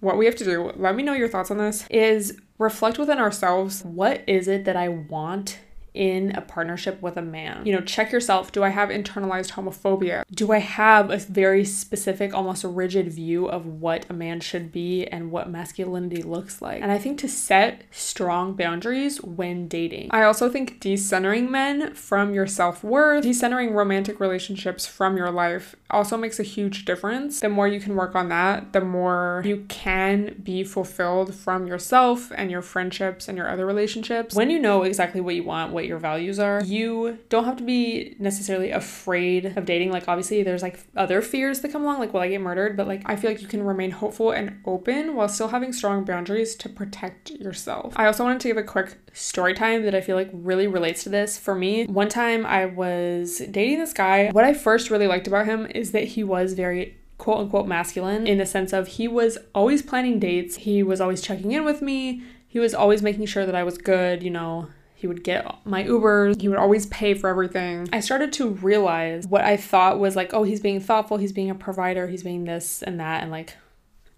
what 0.00 0.16
we 0.16 0.26
have 0.26 0.36
to 0.36 0.44
do, 0.44 0.72
let 0.76 0.96
me 0.96 1.02
know 1.02 1.12
your 1.12 1.28
thoughts 1.28 1.50
on 1.50 1.58
this, 1.58 1.86
is 1.90 2.38
reflect 2.58 2.98
within 2.98 3.18
ourselves 3.18 3.82
what 3.84 4.22
is 4.26 4.48
it 4.48 4.64
that 4.64 4.76
I 4.76 4.88
want 4.88 5.58
in 5.96 6.32
a 6.36 6.40
partnership 6.40 7.00
with 7.00 7.16
a 7.16 7.22
man. 7.22 7.64
You 7.64 7.72
know, 7.72 7.80
check 7.80 8.12
yourself. 8.12 8.52
Do 8.52 8.62
I 8.62 8.68
have 8.68 8.90
internalized 8.90 9.52
homophobia? 9.52 10.24
Do 10.30 10.52
I 10.52 10.58
have 10.58 11.10
a 11.10 11.16
very 11.16 11.64
specific, 11.64 12.34
almost 12.34 12.62
rigid 12.64 13.12
view 13.12 13.46
of 13.46 13.66
what 13.66 14.06
a 14.10 14.12
man 14.12 14.40
should 14.40 14.70
be 14.70 15.06
and 15.06 15.30
what 15.30 15.48
masculinity 15.48 16.22
looks 16.22 16.60
like? 16.60 16.82
And 16.82 16.92
I 16.92 16.98
think 16.98 17.18
to 17.20 17.28
set 17.28 17.84
strong 17.90 18.54
boundaries 18.54 19.22
when 19.22 19.68
dating. 19.68 20.08
I 20.10 20.22
also 20.22 20.50
think 20.50 20.80
decentering 20.80 21.48
men 21.48 21.94
from 21.94 22.34
your 22.34 22.46
self 22.46 22.84
worth, 22.84 23.24
decentering 23.24 23.72
romantic 23.72 24.20
relationships 24.20 24.86
from 24.86 25.16
your 25.16 25.30
life 25.30 25.74
also 25.90 26.16
makes 26.16 26.38
a 26.38 26.42
huge 26.42 26.84
difference. 26.84 27.40
The 27.40 27.48
more 27.48 27.68
you 27.68 27.80
can 27.80 27.96
work 27.96 28.14
on 28.14 28.28
that, 28.28 28.72
the 28.72 28.80
more 28.80 29.42
you 29.44 29.64
can 29.68 30.36
be 30.42 30.62
fulfilled 30.64 31.34
from 31.34 31.66
yourself 31.66 32.30
and 32.36 32.50
your 32.50 32.62
friendships 32.62 33.28
and 33.28 33.38
your 33.38 33.48
other 33.48 33.64
relationships. 33.64 34.34
When 34.34 34.50
you 34.50 34.58
know 34.58 34.82
exactly 34.82 35.20
what 35.20 35.34
you 35.34 35.44
want, 35.44 35.72
what 35.72 35.85
your 35.86 35.98
values 35.98 36.38
are, 36.38 36.62
you 36.64 37.18
don't 37.28 37.44
have 37.44 37.56
to 37.56 37.62
be 37.62 38.16
necessarily 38.18 38.70
afraid 38.70 39.56
of 39.56 39.64
dating. 39.64 39.90
Like, 39.90 40.08
obviously, 40.08 40.42
there's 40.42 40.62
like 40.62 40.80
other 40.96 41.22
fears 41.22 41.60
that 41.60 41.72
come 41.72 41.82
along, 41.82 41.98
like, 41.98 42.12
will 42.12 42.20
I 42.20 42.28
get 42.28 42.40
murdered? 42.40 42.76
But 42.76 42.86
like, 42.86 43.02
I 43.06 43.16
feel 43.16 43.30
like 43.30 43.42
you 43.42 43.48
can 43.48 43.62
remain 43.62 43.90
hopeful 43.90 44.30
and 44.30 44.60
open 44.64 45.14
while 45.14 45.28
still 45.28 45.48
having 45.48 45.72
strong 45.72 46.04
boundaries 46.04 46.54
to 46.56 46.68
protect 46.68 47.30
yourself. 47.30 47.94
I 47.96 48.06
also 48.06 48.24
wanted 48.24 48.40
to 48.40 48.48
give 48.48 48.56
a 48.56 48.62
quick 48.62 48.96
story 49.12 49.54
time 49.54 49.82
that 49.84 49.94
I 49.94 50.00
feel 50.00 50.16
like 50.16 50.30
really 50.32 50.66
relates 50.66 51.02
to 51.04 51.08
this. 51.08 51.38
For 51.38 51.54
me, 51.54 51.86
one 51.86 52.08
time 52.08 52.44
I 52.44 52.66
was 52.66 53.38
dating 53.50 53.78
this 53.78 53.92
guy. 53.92 54.30
What 54.30 54.44
I 54.44 54.54
first 54.54 54.90
really 54.90 55.06
liked 55.06 55.26
about 55.26 55.46
him 55.46 55.66
is 55.74 55.92
that 55.92 56.04
he 56.04 56.24
was 56.24 56.52
very 56.52 56.96
quote 57.18 57.38
unquote 57.38 57.66
masculine 57.66 58.26
in 58.26 58.38
the 58.38 58.46
sense 58.46 58.72
of 58.72 58.88
he 58.88 59.08
was 59.08 59.38
always 59.54 59.82
planning 59.82 60.18
dates, 60.18 60.56
he 60.56 60.82
was 60.82 61.00
always 61.00 61.22
checking 61.22 61.52
in 61.52 61.64
with 61.64 61.80
me, 61.80 62.22
he 62.46 62.58
was 62.58 62.74
always 62.74 63.02
making 63.02 63.26
sure 63.26 63.46
that 63.46 63.54
I 63.54 63.62
was 63.62 63.78
good, 63.78 64.22
you 64.22 64.30
know. 64.30 64.68
He 65.06 65.08
would 65.08 65.22
get 65.22 65.46
my 65.64 65.84
Ubers. 65.84 66.40
He 66.40 66.48
would 66.48 66.58
always 66.58 66.86
pay 66.86 67.14
for 67.14 67.30
everything. 67.30 67.88
I 67.92 68.00
started 68.00 68.32
to 68.32 68.48
realize 68.48 69.24
what 69.24 69.44
I 69.44 69.56
thought 69.56 70.00
was 70.00 70.16
like, 70.16 70.34
oh, 70.34 70.42
he's 70.42 70.58
being 70.58 70.80
thoughtful, 70.80 71.16
he's 71.16 71.30
being 71.30 71.48
a 71.48 71.54
provider, 71.54 72.08
he's 72.08 72.24
being 72.24 72.42
this 72.42 72.82
and 72.82 72.98
that, 72.98 73.22
and 73.22 73.30
like 73.30 73.56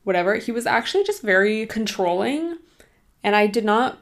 whatever. 0.04 0.37
He 0.37 0.50
was 0.50 0.64
actually 0.64 1.04
just 1.04 1.21
very 1.21 1.66
controlling. 1.66 2.57
And 3.23 3.37
I 3.37 3.47
did 3.49 3.66
not 3.66 3.99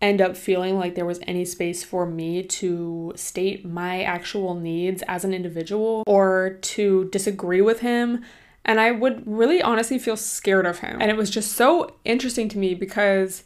end 0.00 0.20
up 0.20 0.36
feeling 0.36 0.78
like 0.78 0.94
there 0.94 1.04
was 1.04 1.18
any 1.26 1.44
space 1.44 1.82
for 1.82 2.06
me 2.06 2.44
to 2.44 3.12
state 3.16 3.64
my 3.64 4.04
actual 4.04 4.54
needs 4.54 5.02
as 5.08 5.24
an 5.24 5.34
individual 5.34 6.04
or 6.06 6.58
to 6.60 7.06
disagree 7.06 7.60
with 7.60 7.80
him. 7.80 8.24
And 8.64 8.78
I 8.78 8.92
would 8.92 9.24
really 9.26 9.60
honestly 9.60 9.98
feel 9.98 10.16
scared 10.16 10.64
of 10.64 10.78
him. 10.78 10.98
And 11.00 11.10
it 11.10 11.16
was 11.16 11.28
just 11.28 11.54
so 11.54 11.96
interesting 12.04 12.48
to 12.50 12.58
me 12.58 12.74
because, 12.74 13.42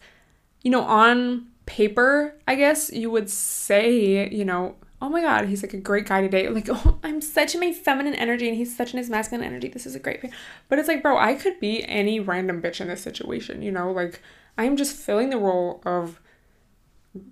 you 0.60 0.70
know, 0.70 0.82
on 0.82 1.46
paper, 1.66 2.34
I 2.46 2.54
guess 2.54 2.92
you 2.92 3.10
would 3.10 3.30
say, 3.30 4.28
you 4.30 4.44
know, 4.44 4.76
oh 5.00 5.08
my 5.08 5.20
god, 5.20 5.46
he's 5.46 5.62
like 5.62 5.74
a 5.74 5.78
great 5.78 6.06
guy 6.06 6.20
today. 6.20 6.48
Like, 6.54 6.68
oh, 6.70 6.98
I'm 7.02 7.20
such 7.20 7.54
in 7.54 7.60
my 7.60 7.72
feminine 7.72 8.14
energy 8.14 8.48
and 8.48 8.56
he's 8.56 8.76
such 8.76 8.92
in 8.92 8.98
his 8.98 9.10
masculine 9.10 9.46
energy. 9.46 9.68
This 9.68 9.86
is 9.86 9.94
a 9.94 9.98
great. 9.98 10.24
But 10.68 10.78
it's 10.78 10.88
like, 10.88 11.02
bro, 11.02 11.18
I 11.18 11.34
could 11.34 11.60
be 11.60 11.86
any 11.88 12.20
random 12.20 12.62
bitch 12.62 12.80
in 12.80 12.88
this 12.88 13.02
situation, 13.02 13.62
you 13.62 13.70
know? 13.70 13.90
Like, 13.90 14.20
I'm 14.56 14.76
just 14.76 14.96
filling 14.96 15.30
the 15.30 15.38
role 15.38 15.82
of 15.84 16.20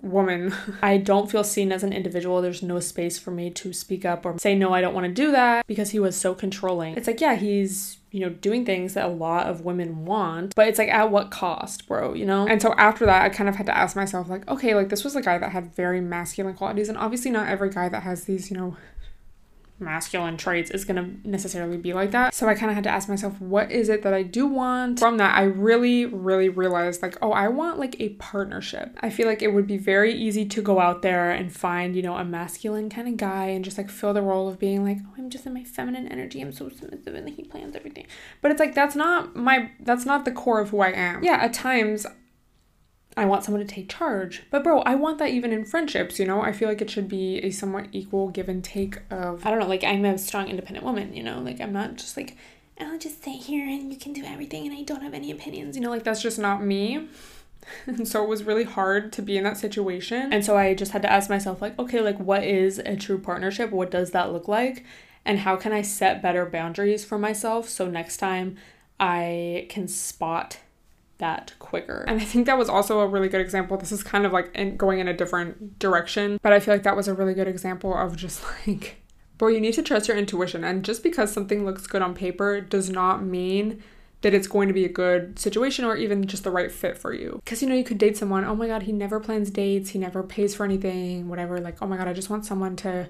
woman. 0.01 0.55
I 0.83 0.97
don't 0.97 1.31
feel 1.31 1.45
seen 1.45 1.73
as 1.73 1.83
an 1.83 1.93
individual. 1.93 2.41
There's 2.41 2.63
no 2.63 2.81
space 2.81 3.19
for 3.19 3.31
me 3.31 3.51
to 3.51 3.73
speak 3.73 4.05
up 4.05 4.25
or 4.25 4.39
say, 4.39 4.55
no, 4.55 4.73
I 4.73 4.81
don't 4.81 4.95
want 4.95 5.07
to 5.07 5.13
do 5.13 5.33
that 5.33 5.67
because 5.67 5.91
he 5.91 5.99
was 5.99 6.17
so 6.17 6.35
controlling. 6.35 6.97
It's 6.97 7.07
like, 7.07 7.21
yeah, 7.21 7.35
he's, 7.35 7.99
you 8.11 8.21
know, 8.21 8.29
doing 8.29 8.65
things 8.65 8.95
that 8.95 9.05
a 9.05 9.09
lot 9.09 9.47
of 9.47 9.63
women 9.63 10.05
want, 10.05 10.55
but 10.55 10.69
it's 10.69 10.79
like, 10.79 10.89
at 10.89 11.11
what 11.11 11.31
cost, 11.31 11.87
bro, 11.89 12.15
you 12.15 12.27
know? 12.27 12.47
And 12.47 12.61
so 12.61 12.75
after 12.75 13.07
that, 13.07 13.23
I 13.23 13.29
kind 13.29 13.49
of 13.49 13.57
had 13.57 13.67
to 13.67 13.77
ask 13.77 13.97
myself, 13.97 14.29
like, 14.29 14.49
okay, 14.49 14.75
like 14.75 14.89
this 14.89 15.05
was 15.05 15.17
a 15.17 15.23
guy 15.23 15.39
that 15.39 15.51
had 15.51 15.75
very 15.75 16.01
masculine 16.01 16.55
qualities. 16.55 16.89
And 16.89 16.99
obviously, 16.99 17.31
not 17.31 17.49
every 17.49 17.71
guy 17.71 17.89
that 17.89 18.03
has 18.03 18.25
these, 18.25 18.51
you 18.51 18.57
know, 18.57 18.77
masculine 19.83 20.37
traits 20.37 20.71
is 20.71 20.85
going 20.85 20.97
to 20.97 21.29
necessarily 21.29 21.77
be 21.77 21.93
like 21.93 22.11
that. 22.13 22.35
So 22.35 22.49
I 22.49 22.55
kind 22.55 22.71
of 22.71 22.75
had 22.75 22.85
to 22.85 22.91
ask 22.91 23.09
myself, 23.09 23.41
what 23.41 23.71
is 23.71 23.89
it 23.89 24.03
that 24.03 24.15
I 24.15 24.23
do 24.23 24.47
want? 24.47 24.99
From 24.99 25.19
that, 25.19 25.37
I 25.37 25.43
really, 25.43 26.07
really 26.07 26.49
realized 26.49 27.03
like, 27.03 27.19
oh, 27.21 27.33
I 27.33 27.49
want 27.49 27.79
like 27.79 28.01
a 28.01 28.11
partnership. 28.11 28.97
I 29.01 29.11
feel 29.11 29.27
like 29.27 29.43
it 29.43 29.53
would 29.53 29.67
be 29.67 29.79
very 29.79 30.15
easy 30.15 30.47
to 30.47 30.63
go 30.63 30.81
out 30.81 31.03
there 31.03 31.31
and 31.31 31.53
find, 31.53 31.95
you 31.97 32.03
know, 32.03 32.17
a 32.17 32.25
masculine 32.25 32.89
kind 32.89 33.09
of 33.09 33.17
guy 33.17 33.47
and 33.47 33.65
just 33.65 33.77
like 33.77 33.91
fill 33.91 34.15
the 34.15 34.23
role 34.23 34.49
of 34.49 34.59
being 34.59 34.85
like, 34.85 34.99
oh, 35.07 35.15
I'm 35.19 35.31
just 35.31 35.47
in 35.47 35.55
my 35.55 35.65
feminine 35.65 36.09
energy. 36.09 36.41
I'm 36.41 36.53
so 36.53 36.69
submissive 36.69 37.15
and 37.15 37.29
he 37.29 37.45
plans 37.45 37.77
everything. 37.77 38.07
But 38.41 38.51
it's 38.51 38.61
like, 38.61 38.75
that's 38.75 38.97
not 38.97 39.37
my, 39.37 39.71
that's 39.81 40.07
not 40.07 40.25
the 40.25 40.33
core 40.33 40.61
of 40.61 40.71
who 40.71 40.81
I 40.81 40.91
am. 40.91 41.23
Yeah, 41.23 41.35
at 41.35 41.53
times 41.53 42.07
I 43.17 43.27
want 43.27 43.45
someone 43.45 43.67
to 43.67 43.75
take 43.75 43.89
charge. 43.89 44.45
But 44.51 44.65
bro, 44.65 44.81
I 44.81 44.95
want 44.95 45.19
that 45.19 45.31
even 45.31 45.53
in 45.53 45.65
friendships, 45.65 46.19
you 46.19 46.27
know? 46.27 46.41
I 46.41 46.53
feel 46.53 46.69
like 46.69 46.81
it 46.81 46.91
should 46.91 47.09
be 47.09 47.39
a 47.39 47.51
somewhat 47.51 47.89
equal 47.93 48.29
give 48.29 48.49
and 48.49 48.65
take 48.65 48.99
of 49.11 49.45
I 49.45 49.51
don't 49.51 49.61
know, 49.61 49.67
like 49.67 49.85
I'm 49.85 50.05
a 50.05 50.17
strong 50.19 50.49
independent 50.49 50.85
woman, 50.85 51.15
you 51.15 51.23
know? 51.23 51.41
Like 51.41 51.61
I'm 51.61 51.73
not 51.73 51.97
just 51.97 52.17
like 52.17 52.37
I'll 52.81 52.99
just 52.99 53.23
stay 53.23 53.37
here 53.37 53.69
and 53.69 53.93
you 53.93 53.99
can 53.99 54.13
do 54.13 54.25
everything 54.25 54.67
and 54.67 54.77
I 54.77 54.83
don't 54.83 55.03
have 55.03 55.15
any 55.15 55.31
opinions, 55.31 55.77
you 55.77 55.83
know? 55.83 55.91
Like 55.91 56.05
that's 56.05 56.23
just 56.23 56.39
not 56.39 56.65
me. 56.65 57.09
And 57.87 58.09
so 58.09 58.25
it 58.25 58.29
was 58.29 58.43
really 58.43 58.65
hard 58.65 59.13
to 59.13 59.23
be 59.23 59.37
in 59.37 59.45
that 59.45 59.57
situation. 59.57 60.33
And 60.33 60.45
so 60.45 60.57
I 60.57 60.75
just 60.75 60.91
had 60.91 61.03
to 61.03 61.13
ask 61.13 61.31
myself 61.31 61.63
like, 61.63 61.79
okay, 61.79 62.01
like 62.01 62.19
what 62.19 62.43
is 62.43 62.81
a 62.81 62.97
true 62.97 63.19
partnership? 63.21 63.71
What 63.71 63.89
does 63.89 64.11
that 64.11 64.33
look 64.33 64.49
like? 64.49 64.85
And 65.25 65.39
how 65.39 65.55
can 65.55 65.73
I 65.73 65.83
set 65.83 66.21
better 66.21 66.45
boundaries 66.45 67.05
for 67.05 67.19
myself 67.19 67.69
so 67.69 67.89
next 67.89 68.17
time 68.17 68.57
I 68.99 69.67
can 69.69 69.87
spot 69.87 70.59
that 71.23 71.55
quicker. 71.61 72.05
And 72.09 72.21
I 72.21 72.25
think 72.25 72.47
that 72.47 72.59
was 72.59 72.69
also 72.69 72.99
a 72.99 73.07
really 73.07 73.29
good 73.29 73.41
example. 73.41 73.77
This 73.77 73.93
is 73.93 74.03
kind 74.03 74.27
of 74.27 74.33
like 74.33 74.51
in, 74.57 74.77
going 74.77 74.99
in 74.99 75.07
a 75.07 75.15
different 75.15 75.79
direction, 75.79 76.39
but 76.43 76.53
I 76.53 76.59
feel 76.59 76.75
like 76.75 76.83
that 76.83 76.97
was 76.97 77.07
a 77.07 77.15
really 77.15 77.33
good 77.33 77.47
example 77.47 77.97
of 77.97 78.17
just 78.17 78.43
like, 78.67 78.97
bro, 79.39 79.49
you 79.49 79.61
need 79.61 79.75
to 79.75 79.83
trust 79.83 80.09
your 80.09 80.17
intuition. 80.17 80.65
And 80.65 80.85
just 80.85 81.05
because 81.05 81.33
something 81.33 81.65
looks 81.65 81.87
good 81.87 82.03
on 82.03 82.13
paper 82.13 82.61
does 82.61 82.91
not 82.91 83.23
mean 83.23 83.83
that 84.23 84.35
it's 84.35 84.49
going 84.49 84.67
to 84.67 84.75
be 84.75 84.85
a 84.85 84.89
good 84.89 85.39
situation 85.39 85.85
or 85.85 85.97
even 85.97 86.27
just 86.27 86.43
the 86.43 86.51
right 86.51 86.73
fit 86.73 86.99
for 86.99 87.15
you. 87.15 87.41
Because 87.45 87.63
you 87.63 87.69
know, 87.69 87.75
you 87.77 87.85
could 87.85 87.99
date 87.99 88.17
someone, 88.17 88.45
oh 88.45 88.57
my 88.57 88.67
god, 88.67 88.83
he 88.83 88.93
never 88.93 89.21
plans 89.21 89.49
dates, 89.51 89.91
he 89.91 90.01
never 90.01 90.25
pays 90.25 90.57
for 90.57 90.65
anything, 90.65 91.29
whatever. 91.29 91.61
Like, 91.61 91.81
oh 91.81 91.87
my 91.87 91.97
god, 91.97 92.09
I 92.09 92.13
just 92.13 92.31
want 92.31 92.45
someone 92.45 92.75
to 92.77 93.09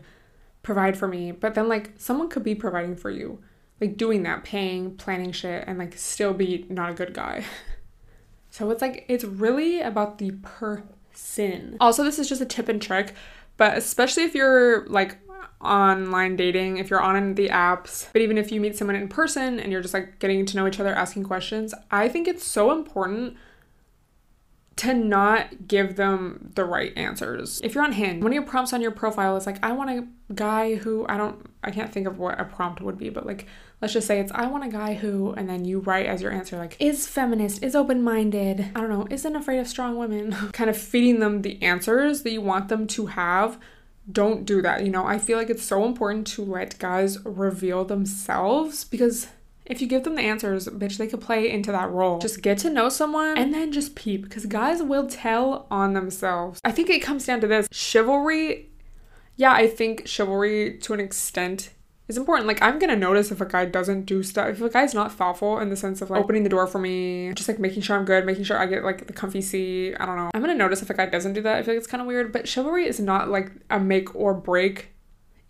provide 0.63 0.99
for 0.99 1.09
me. 1.09 1.33
But 1.33 1.55
then, 1.55 1.67
like, 1.67 1.93
someone 1.97 2.29
could 2.29 2.45
be 2.45 2.55
providing 2.55 2.97
for 2.97 3.11
you, 3.11 3.43
like 3.81 3.97
doing 3.97 4.23
that, 4.25 4.45
paying, 4.45 4.97
planning 4.97 5.33
shit, 5.33 5.65
and 5.67 5.79
like 5.79 5.97
still 5.97 6.35
be 6.35 6.67
not 6.69 6.91
a 6.91 6.95
good 6.95 7.15
guy. 7.15 7.45
So 8.53 8.71
it's 8.71 8.83
like, 8.83 9.07
it's 9.09 9.25
really 9.25 9.81
about 9.81 10.19
the 10.19 10.33
person. 10.43 11.79
Also, 11.81 12.05
this 12.05 12.19
is 12.19 12.29
just 12.29 12.43
a 12.43 12.45
tip 12.45 12.69
and 12.69 12.83
trick, 12.83 13.15
but 13.57 13.79
especially 13.79 14.25
if 14.25 14.35
you're 14.35 14.87
like 14.89 15.17
online 15.63 16.37
dating, 16.37 16.77
if 16.77 16.91
you're 16.91 17.01
on 17.01 17.35
the 17.35 17.49
apps, 17.49 18.09
but 18.13 18.21
even 18.21 18.37
if 18.37 18.53
you 18.53 18.61
meet 18.61 18.77
someone 18.77 18.95
in 18.95 19.09
person 19.09 19.59
and 19.59 19.73
you're 19.73 19.81
just 19.81 19.95
like 19.95 20.19
getting 20.19 20.45
to 20.45 20.57
know 20.59 20.67
each 20.67 20.79
other, 20.79 20.95
asking 20.95 21.25
questions, 21.25 21.73
I 21.91 22.11
think 22.11 22.29
it's 22.29 22.45
so 22.45 22.73
important 22.73 23.39
to 24.83 24.95
not 24.95 25.69
give 25.69 25.97
them 25.97 26.51
the 26.55 26.65
right 26.65 26.93
answers. 26.97 27.61
If 27.63 27.75
you're 27.75 27.85
on 27.85 27.93
Hinge, 27.93 28.23
one 28.23 28.33
of 28.33 28.35
your 28.35 28.43
prompts 28.43 28.73
on 28.73 28.81
your 28.81 28.91
profile 28.91 29.37
is 29.37 29.47
like, 29.47 29.63
I 29.63 29.73
want 29.73 29.91
a 29.91 30.35
guy 30.35 30.75
who 30.75 31.07
I 31.09 31.17
don't, 31.17 31.47
I 31.63 31.71
can't 31.71 31.93
think 31.93 32.07
of 32.07 32.19
what 32.19 32.41
a 32.41 32.45
prompt 32.45 32.81
would 32.81 32.99
be, 32.99 33.09
but 33.09 33.25
like 33.25 33.47
let's 33.81 33.93
just 33.93 34.07
say 34.07 34.21
it's 34.21 34.33
I 34.33 34.47
want 34.47 34.65
a 34.65 34.69
guy 34.69 34.95
who, 34.95 35.33
and 35.33 35.49
then 35.49 35.65
you 35.65 35.81
write 35.81 36.07
as 36.07 36.23
your 36.23 36.33
answer, 36.33 36.57
like, 36.57 36.77
is 36.81 37.07
feminist, 37.07 37.63
is 37.63 37.75
open 37.75 38.03
minded, 38.03 38.71
I 38.75 38.81
don't 38.81 38.89
know, 38.89 39.07
isn't 39.11 39.37
afraid 39.37 39.59
of 39.59 39.69
strong 39.69 39.99
women, 39.99 40.33
kind 40.53 40.71
of 40.71 40.77
feeding 40.77 41.21
them 41.21 41.43
the 41.43 41.63
answers 41.63 42.23
that 42.23 42.33
you 42.33 42.41
want 42.41 42.69
them 42.69 42.87
to 42.89 43.07
have. 43.07 43.59
Don't 44.11 44.45
do 44.45 44.63
that. 44.63 44.85
You 44.85 44.91
know, 44.91 45.07
I 45.07 45.19
feel 45.19 45.39
like 45.39 45.51
it's 45.51 45.63
so 45.63 45.85
important 45.85 46.27
to 46.29 46.45
let 46.45 46.79
guys 46.79 47.25
reveal 47.25 47.85
themselves 47.85 48.85
because 48.85 49.29
if 49.65 49.81
you 49.81 49.87
give 49.87 50.05
them 50.05 50.17
the 50.17 50.23
answers, 50.23 50.69
bitch, 50.69 50.97
they 50.97 51.07
could 51.07 51.21
play 51.21 51.51
into 51.51 51.73
that 51.73 51.91
role. 51.91 52.19
Just 52.19 52.43
get 52.43 52.59
to 52.59 52.71
know 52.71 52.89
someone 52.89 53.39
and 53.39 53.55
then 53.55 53.73
just 53.73 53.95
peep 53.95 54.23
because 54.23 54.47
guys 54.47 54.83
will 54.83 55.07
tell 55.07 55.67
on 55.71 55.93
themselves. 55.93 56.61
I 56.65 56.73
think 56.73 56.91
it 56.91 57.01
comes 57.01 57.27
down 57.27 57.41
to 57.41 57.47
this 57.47 57.69
chivalry. 57.71 58.71
Yeah, 59.37 59.53
I 59.53 59.67
think 59.67 60.07
chivalry 60.07 60.79
to 60.79 60.93
an 60.93 61.01
extent 61.01 61.71
is 62.09 62.17
important. 62.17 62.47
Like 62.47 62.61
I'm 62.61 62.79
gonna 62.79 62.97
notice 62.97 63.31
if 63.31 63.41
a 63.41 63.47
guy 63.47 63.65
doesn't 63.65 64.05
do 64.05 64.23
stuff. 64.23 64.49
If 64.49 64.61
a 64.61 64.69
guy's 64.69 64.95
not 64.95 65.13
thoughtful 65.13 65.59
in 65.59 65.71
the 65.71 65.77
sense 65.77 66.03
of 66.03 66.11
like 66.11 66.21
opening 66.21 66.43
the 66.43 66.49
door 66.49 66.67
for 66.67 66.79
me, 66.79 67.33
just 67.35 67.49
like 67.49 67.59
making 67.59 67.83
sure 67.83 67.97
I'm 67.97 68.05
good, 68.05 68.27
making 68.27 68.45
sure 68.45 68.59
I 68.59 68.67
get 68.67 68.85
like 68.85 69.07
the 69.07 69.13
comfy 69.13 69.41
seat. 69.41 69.95
I 69.99 70.07
don't 70.07 70.17
know. 70.17 70.31
I'm 70.35 70.41
gonna 70.41 70.55
notice 70.55 70.83
if 70.83 70.91
a 70.91 70.95
guy 70.95 71.07
doesn't 71.07 71.33
do 71.33 71.43
that. 71.43 71.57
I 71.57 71.63
feel 71.63 71.75
like 71.75 71.79
it's 71.79 71.91
kind 71.91 72.01
of 72.01 72.07
weird. 72.07 72.33
But 72.33 72.49
chivalry 72.49 72.87
is 72.87 73.01
not 73.01 73.29
like 73.29 73.53
a 73.71 73.79
make 73.79 74.15
or 74.15 74.35
break. 74.35 74.92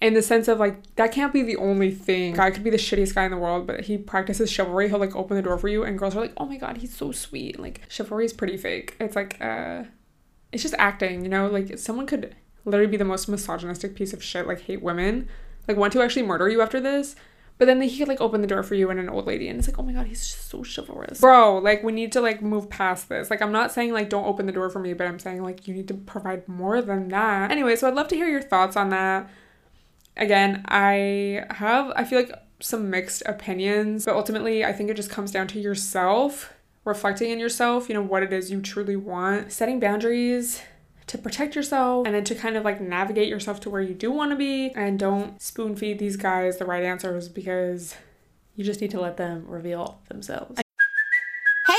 In 0.02 0.14
the 0.14 0.23
sense 0.23 0.49
of 0.49 0.59
like 0.59 0.94
that 0.97 1.12
can't 1.12 1.32
be 1.32 1.42
the 1.42 1.56
only 1.56 1.92
thing. 1.92 2.35
Guy 2.35 2.50
could 2.50 2.64
be 2.64 2.71
the 2.71 2.76
shittiest 2.76 3.14
guy 3.14 3.25
in 3.25 3.30
the 3.30 3.37
world, 3.37 3.66
but 3.66 3.82
he 3.82 3.97
practices 3.97 4.50
chivalry. 4.50 4.88
He'll 4.88 4.99
like 4.99 5.14
open 5.16 5.37
the 5.37 5.42
door 5.42 5.56
for 5.59 5.68
you, 5.68 5.85
and 5.85 5.99
girls 5.99 6.16
are 6.16 6.21
like, 6.21 6.35
"Oh 6.37 6.44
my 6.47 6.56
god, 6.56 6.78
he's 6.78 6.94
so 6.94 7.12
sweet." 7.12 7.59
Like 7.61 7.82
chivalry 7.88 8.25
is 8.25 8.32
pretty 8.32 8.56
fake. 8.56 8.97
It's 8.99 9.14
like 9.16 9.40
uh, 9.40 9.85
it's 10.50 10.62
just 10.62 10.75
acting, 10.78 11.23
you 11.23 11.28
know. 11.28 11.47
Like 11.47 11.78
someone 11.78 12.06
could 12.06 12.35
literally 12.64 12.90
be 12.90 12.97
the 12.97 13.04
most 13.04 13.28
misogynistic 13.28 13.94
piece 13.94 14.12
of 14.12 14.23
shit, 14.23 14.47
like 14.47 14.62
hate 14.62 14.82
women, 14.82 15.28
like 15.68 15.76
want 15.76 15.92
to 15.94 16.02
actually 16.02 16.23
murder 16.23 16.49
you 16.49 16.61
after 16.62 16.80
this 16.80 17.16
But 17.59 17.66
then 17.66 17.80
he 17.80 17.97
could 17.99 18.09
like 18.09 18.21
open 18.21 18.40
the 18.40 18.47
door 18.47 18.62
for 18.64 18.75
you 18.75 18.90
and 18.90 18.99
an 18.99 19.09
old 19.09 19.26
lady, 19.26 19.47
and 19.49 19.59
it's 19.59 19.68
like, 19.68 19.78
oh 19.78 19.82
my 19.85 19.92
god, 19.92 20.06
he's 20.06 20.26
just 20.26 20.49
so 20.49 20.64
chivalrous, 20.64 21.21
bro. 21.21 21.59
Like 21.59 21.85
we 21.85 21.92
need 21.92 22.11
to 22.12 22.21
like 22.21 22.42
move 22.42 22.68
past 22.68 23.09
this. 23.09 23.30
Like 23.30 23.40
I'm 23.40 23.52
not 23.52 23.71
saying 23.71 23.92
like 23.92 24.11
don't 24.11 24.26
open 24.26 24.47
the 24.47 24.52
door 24.52 24.68
for 24.68 24.80
me, 24.80 24.94
but 24.94 25.06
I'm 25.06 25.21
saying 25.21 25.42
like 25.42 25.68
you 25.68 25.75
need 25.75 25.87
to 25.88 25.94
provide 25.94 26.49
more 26.49 26.82
than 26.82 27.09
that. 27.09 27.50
Anyway, 27.52 27.76
so 27.76 27.87
I'd 27.87 27.94
love 27.94 28.09
to 28.09 28.16
hear 28.16 28.28
your 28.28 28.42
thoughts 28.42 28.76
on 28.76 28.88
that. 28.90 29.30
Again, 30.16 30.64
I 30.69 31.45
have 31.50 31.92
I 31.97 32.04
feel 32.04 32.21
like 32.21 32.33
some 32.61 32.90
mixed 32.90 33.23
opinions, 33.26 34.04
but 34.04 34.14
ultimately 34.14 34.64
I 34.64 34.73
think 34.73 34.90
it 34.90 34.95
just 34.95 35.11
comes 35.11 35.31
down 35.31 35.49
to 35.49 35.61
yourself 35.61 36.52
reflecting 36.85 37.31
in 37.31 37.38
yourself, 37.38 37.88
you 37.88 37.95
know, 37.95 38.02
what 38.02 38.23
it 38.23 38.33
is 38.33 38.50
you 38.50 38.61
truly 38.61 38.97
want, 38.97 39.52
setting 39.52 39.78
boundaries 39.78 40.62
to 41.07 41.19
protect 41.19 41.54
yourself 41.54 42.07
and 42.07 42.14
then 42.14 42.25
to 42.25 42.35
kind 42.35 42.57
of 42.57 42.64
like 42.64 42.81
navigate 42.81 43.28
yourself 43.28 43.61
to 43.61 43.71
where 43.71 43.83
you 43.83 43.95
do 43.95 44.11
want 44.11 44.31
to 44.31 44.37
be 44.37 44.71
and 44.71 44.99
don't 44.99 45.40
spoon 45.42 45.76
feed 45.76 45.99
these 45.99 46.16
guys 46.16 46.59
the 46.59 46.64
right 46.64 46.85
answers 46.85 47.28
because 47.28 47.97
you 48.54 48.64
just 48.64 48.81
need 48.81 48.90
to 48.90 49.00
let 49.00 49.16
them 49.16 49.45
reveal 49.47 50.00
themselves. 50.09 50.61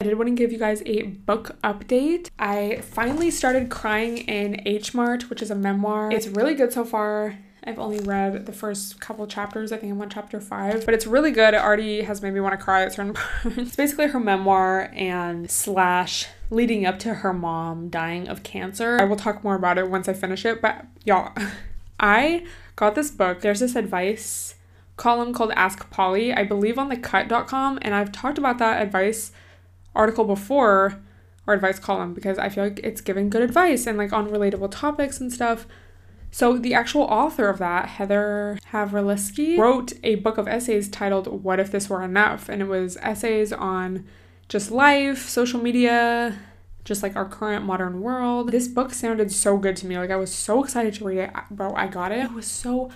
I 0.00 0.04
did 0.04 0.16
want 0.16 0.28
to 0.28 0.34
give 0.36 0.52
you 0.52 0.58
guys 0.58 0.80
a 0.86 1.02
book 1.02 1.56
update. 1.64 2.30
I 2.38 2.82
finally 2.82 3.32
started 3.32 3.68
crying 3.68 4.18
in 4.18 4.62
H 4.64 4.94
Mart, 4.94 5.28
which 5.28 5.42
is 5.42 5.50
a 5.50 5.56
memoir. 5.56 6.12
It's 6.12 6.28
really 6.28 6.54
good 6.54 6.72
so 6.72 6.84
far. 6.84 7.36
I've 7.64 7.80
only 7.80 7.98
read 7.98 8.46
the 8.46 8.52
first 8.52 9.00
couple 9.00 9.26
chapters. 9.26 9.72
I 9.72 9.76
think 9.76 9.92
I'm 9.92 10.00
on 10.00 10.08
chapter 10.08 10.40
five, 10.40 10.84
but 10.84 10.94
it's 10.94 11.04
really 11.04 11.32
good. 11.32 11.52
It 11.52 11.60
already 11.60 12.02
has 12.02 12.22
made 12.22 12.32
me 12.32 12.38
want 12.38 12.56
to 12.56 12.64
cry 12.64 12.84
at 12.84 12.92
certain 12.92 13.12
parts. 13.42 13.58
it's 13.58 13.74
basically 13.74 14.06
her 14.06 14.20
memoir 14.20 14.88
and 14.94 15.50
slash 15.50 16.28
leading 16.48 16.86
up 16.86 17.00
to 17.00 17.14
her 17.14 17.32
mom 17.32 17.88
dying 17.88 18.28
of 18.28 18.44
cancer. 18.44 18.98
I 19.00 19.04
will 19.04 19.16
talk 19.16 19.42
more 19.42 19.56
about 19.56 19.78
it 19.78 19.90
once 19.90 20.08
I 20.08 20.12
finish 20.12 20.44
it, 20.44 20.62
but 20.62 20.86
y'all, 21.04 21.32
I 21.98 22.46
got 22.76 22.94
this 22.94 23.10
book. 23.10 23.40
There's 23.40 23.58
this 23.58 23.74
advice 23.74 24.54
column 24.96 25.32
called 25.32 25.50
Ask 25.56 25.90
Polly, 25.90 26.32
I 26.32 26.44
believe 26.44 26.78
on 26.78 26.88
thecut.com, 26.88 27.80
and 27.82 27.96
I've 27.96 28.12
talked 28.12 28.38
about 28.38 28.58
that 28.58 28.80
advice 28.80 29.32
article 29.98 30.24
before 30.24 30.98
or 31.46 31.54
advice 31.54 31.78
column 31.78 32.14
because 32.14 32.38
I 32.38 32.48
feel 32.48 32.64
like 32.64 32.80
it's 32.84 33.00
giving 33.00 33.28
good 33.28 33.42
advice 33.42 33.86
and 33.86 33.98
like 33.98 34.12
on 34.12 34.30
relatable 34.30 34.70
topics 34.70 35.20
and 35.20 35.32
stuff. 35.32 35.66
So 36.30 36.58
the 36.58 36.74
actual 36.74 37.02
author 37.02 37.48
of 37.48 37.58
that, 37.58 37.88
Heather 37.88 38.58
Havrilesky, 38.72 39.58
wrote 39.58 39.94
a 40.04 40.16
book 40.16 40.38
of 40.38 40.46
essays 40.46 40.88
titled 40.88 41.42
What 41.42 41.58
If 41.58 41.70
This 41.70 41.88
Were 41.88 42.02
Enough? 42.02 42.48
And 42.48 42.60
it 42.60 42.66
was 42.66 42.98
essays 42.98 43.52
on 43.52 44.06
just 44.48 44.70
life, 44.70 45.28
social 45.28 45.60
media, 45.60 46.38
just 46.84 47.02
like 47.02 47.16
our 47.16 47.24
current 47.24 47.64
modern 47.64 48.02
world. 48.02 48.52
This 48.52 48.68
book 48.68 48.92
sounded 48.92 49.32
so 49.32 49.56
good 49.56 49.76
to 49.78 49.86
me. 49.86 49.98
Like 49.98 50.10
I 50.10 50.16
was 50.16 50.32
so 50.32 50.62
excited 50.62 50.94
to 50.94 51.04
read 51.04 51.18
it. 51.18 51.30
Bro, 51.50 51.74
I 51.74 51.86
got 51.86 52.12
it. 52.12 52.24
It 52.24 52.32
was 52.32 52.46
so 52.46 52.90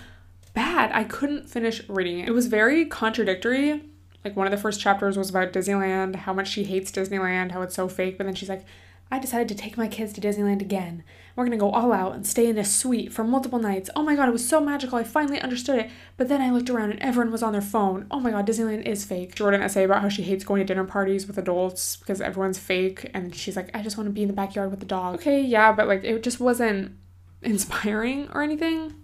bad. 0.53 0.91
I 0.93 1.05
couldn't 1.05 1.49
finish 1.49 1.89
reading 1.89 2.21
it. 2.21 2.29
It 2.29 2.33
was 2.33 2.47
very 2.49 2.85
contradictory 2.85 3.83
like 4.25 4.37
one 4.37 4.47
of 4.47 4.51
the 4.51 4.59
first 4.59 4.81
chapters 4.81 5.17
was 5.17 5.31
about 5.31 5.53
Disneyland, 5.53 6.17
how 6.17 6.33
much 6.33 6.49
she 6.49 6.65
hates 6.65 6.91
Disneyland, 6.91 7.53
how 7.53 7.63
it's 7.63 7.75
so 7.75 7.89
fake, 7.89 8.19
but 8.19 8.25
then 8.25 8.35
she's 8.35 8.49
like, 8.49 8.65
I 9.13 9.19
decided 9.19 9.49
to 9.49 9.55
take 9.55 9.77
my 9.77 9.89
kids 9.89 10.15
to 10.15 10.23
Disneyland 10.23 10.63
again. 10.63 11.05
We're 11.37 11.45
gonna 11.45 11.59
go 11.59 11.71
all 11.71 11.93
out 11.93 12.15
and 12.15 12.27
stay 12.27 12.47
in 12.47 12.57
a 12.57 12.65
suite 12.65 13.13
for 13.13 13.25
multiple 13.25 13.59
nights. 13.59 13.91
Oh 13.95 14.03
my 14.03 14.17
god, 14.17 14.27
it 14.27 14.33
was 14.33 14.49
so 14.49 14.59
magical. 14.59 14.97
I 14.97 15.05
finally 15.05 15.39
understood 15.39 15.79
it. 15.79 15.91
But 16.17 16.29
then 16.29 16.41
I 16.41 16.51
looked 16.51 16.71
around 16.71 16.93
and 16.93 17.03
everyone 17.03 17.31
was 17.31 17.43
on 17.43 17.53
their 17.53 17.61
phone. 17.61 18.07
Oh 18.11 18.21
my 18.21 18.31
god, 18.31 18.47
Disneyland 18.47 18.87
is 18.87 19.05
fake. 19.05 19.37
She 19.37 19.43
wrote 19.43 19.53
essay 19.53 19.85
about 19.85 20.01
how 20.01 20.09
she 20.09 20.23
hates 20.23 20.45
going 20.45 20.61
to 20.61 20.65
dinner 20.65 20.85
parties 20.85 21.27
with 21.27 21.37
adults 21.37 21.97
because 21.97 22.23
everyone's 22.23 22.59
fake. 22.59 23.11
And 23.13 23.35
she's 23.35 23.55
like, 23.55 23.69
I 23.75 23.83
just 23.83 23.99
wanna 23.99 24.11
be 24.11 24.23
in 24.23 24.29
the 24.29 24.35
backyard 24.35 24.71
with 24.71 24.81
the 24.81 24.87
dog. 24.87 25.17
Okay, 25.17 25.43
yeah, 25.43 25.73
but 25.73 25.89
like 25.89 26.05
it 26.05 26.23
just 26.23 26.41
wasn't 26.41 26.97
inspiring 27.43 28.29
or 28.33 28.43
anything. 28.43 28.95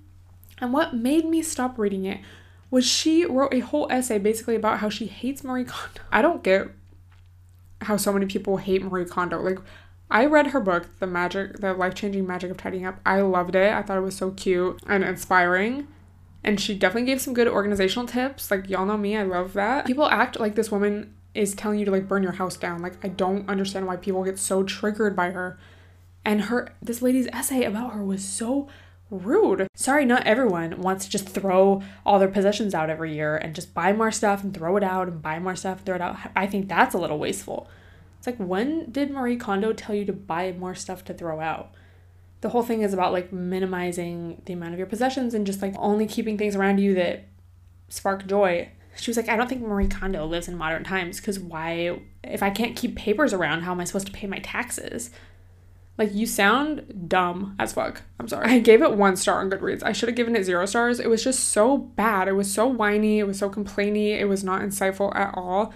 And 0.59 0.73
what 0.73 0.95
made 0.95 1.27
me 1.27 1.43
stop 1.43 1.79
reading 1.79 2.07
it 2.07 2.21
was 2.71 2.87
she 2.87 3.25
wrote 3.25 3.55
a 3.55 3.61
whole 3.61 3.87
essay 3.91 4.19
basically 4.19 4.55
about 4.55 4.79
how 4.79 4.89
she 4.89 5.07
hates 5.07 5.43
Marie 5.43 5.65
Kondo. 5.65 6.01
I 6.13 6.23
don't 6.23 6.43
get 6.43 6.69
how 7.83 7.97
so 7.97 8.13
many 8.13 8.27
people 8.27 8.59
hate 8.59 8.83
Marie 8.83 9.05
Kondo. 9.05 9.41
Like 9.41 9.59
I 10.11 10.27
read 10.27 10.49
her 10.49 10.61
book, 10.61 10.89
The 10.99 11.07
Magic, 11.07 11.59
The 11.61 11.75
Life-Changing 11.75 12.27
Magic 12.27 12.51
of 12.51 12.57
Tidying 12.57 12.87
Up. 12.87 13.01
I 13.05 13.21
loved 13.21 13.55
it. 13.55 13.73
I 13.73 13.83
thought 13.83 13.99
it 13.99 14.03
was 14.03 14.17
so 14.17 14.31
cute 14.33 14.81
and 14.87 15.05
inspiring. 15.05 15.87
And 16.45 16.61
she 16.61 16.75
definitely 16.75 17.07
gave 17.07 17.21
some 17.21 17.35
good 17.35 17.49
organizational 17.49 18.07
tips. 18.07 18.51
Like 18.51 18.69
y'all 18.69 18.87
know 18.87 18.97
me, 18.97 19.17
I 19.17 19.23
love 19.23 19.53
that. 19.55 19.87
People 19.87 20.07
act 20.07 20.39
like 20.39 20.55
this 20.55 20.71
woman 20.71 21.15
is 21.35 21.55
telling 21.55 21.79
you 21.79 21.85
to 21.85 21.91
like 21.91 22.09
burn 22.09 22.23
your 22.23 22.33
house 22.33 22.57
down. 22.57 22.81
Like 22.81 23.05
I 23.05 23.09
don't 23.09 23.49
understand 23.49 23.87
why 23.87 23.97
people 23.97 24.25
get 24.25 24.39
so 24.39 24.63
triggered 24.63 25.15
by 25.15 25.31
her. 25.31 25.59
And 26.25 26.43
her 26.43 26.75
this 26.83 27.03
lady's 27.03 27.29
essay 27.29 27.65
about 27.65 27.93
her 27.93 28.05
was 28.05 28.25
so 28.25 28.69
rude. 29.11 29.69
Sorry, 29.75 30.05
not 30.05 30.27
everyone 30.27 30.81
wants 30.81 31.05
to 31.05 31.11
just 31.11 31.29
throw 31.29 31.83
all 32.05 32.19
their 32.19 32.29
possessions 32.29 32.75
out 32.75 32.91
every 32.91 33.15
year 33.15 33.37
and 33.37 33.55
just 33.55 33.75
buy 33.75 33.93
more 33.93 34.11
stuff 34.11 34.43
and 34.45 34.53
throw 34.53 34.77
it 34.77 34.83
out 34.83 35.09
and 35.09 35.23
buy 35.23 35.39
more 35.39 35.57
stuff 35.57 35.79
and 35.79 35.87
throw 35.87 35.95
it 35.95 36.01
out. 36.01 36.17
I 36.37 36.47
think 36.47 36.69
that's 36.69 36.95
a 36.95 36.99
little 36.99 37.19
wasteful. 37.19 37.69
It's 38.19 38.27
like, 38.27 38.37
when 38.37 38.91
did 38.91 39.11
Marie 39.11 39.37
Kondo 39.37 39.73
tell 39.73 39.95
you 39.95 40.05
to 40.05 40.13
buy 40.13 40.53
more 40.53 40.75
stuff 40.75 41.05
to 41.07 41.15
throw 41.15 41.41
out? 41.41 41.73
The 42.41 42.51
whole 42.51 42.63
thing 42.63 42.83
is 42.83 42.93
about 42.93 43.13
like 43.13 43.33
minimizing 43.33 44.43
the 44.45 44.53
amount 44.53 44.73
of 44.73 44.79
your 44.79 44.87
possessions 44.87 45.35
and 45.35 45.47
just 45.47 45.63
like 45.63 45.75
only 45.79 46.07
keeping 46.07 46.37
things 46.37 46.55
around 46.55 46.79
you 46.79 46.95
that 46.95 47.27
spark 47.89 48.27
joy. 48.27 48.71
She 48.97 49.11
was 49.11 49.17
like, 49.17 49.29
I 49.29 49.37
don't 49.37 49.49
think 49.49 49.63
Marie 49.63 49.89
Kondo 49.89 50.27
lives 50.27 50.49
in 50.49 50.57
modern 50.57 50.85
times 50.85 51.19
because 51.19 51.39
why, 51.39 52.01
if 52.25 52.43
I 52.43 52.51
can't 52.51 52.77
keep 52.77 52.97
papers 52.97 53.33
around, 53.33 53.63
how 53.63 53.73
am 53.73 53.81
I 53.81 53.85
supposed 53.85 54.07
to 54.07 54.13
pay 54.13 54.27
my 54.27 54.41
taxes? 54.41 55.11
Like 55.99 56.15
you 56.15 56.27
sound 56.27 57.09
dumb 57.09 57.57
as 57.59 57.73
fuck. 57.73 58.03
I'm 58.21 58.29
sorry. 58.29 58.47
I 58.49 58.59
gave 58.61 58.83
it 58.83 58.93
one 58.93 59.17
star 59.17 59.41
on 59.41 59.51
Goodreads. 59.51 59.83
I 59.83 59.93
should 59.93 60.09
have 60.09 60.17
given 60.17 60.37
it 60.37 60.45
zero 60.45 60.65
stars. 60.65 61.01
It 61.01 61.11
was 61.11 61.25
just 61.25 61.49
so 61.49 61.77
bad. 61.77 62.29
It 62.29 62.33
was 62.33 62.53
so 62.53 62.69
whiny. 62.69 63.19
It 63.19 63.27
was 63.27 63.39
so 63.39 63.51
complainy. 63.51 64.19
It 64.19 64.27
was 64.27 64.45
not 64.45 64.63
insightful 64.63 65.15
at 65.17 65.35
all. 65.35 65.75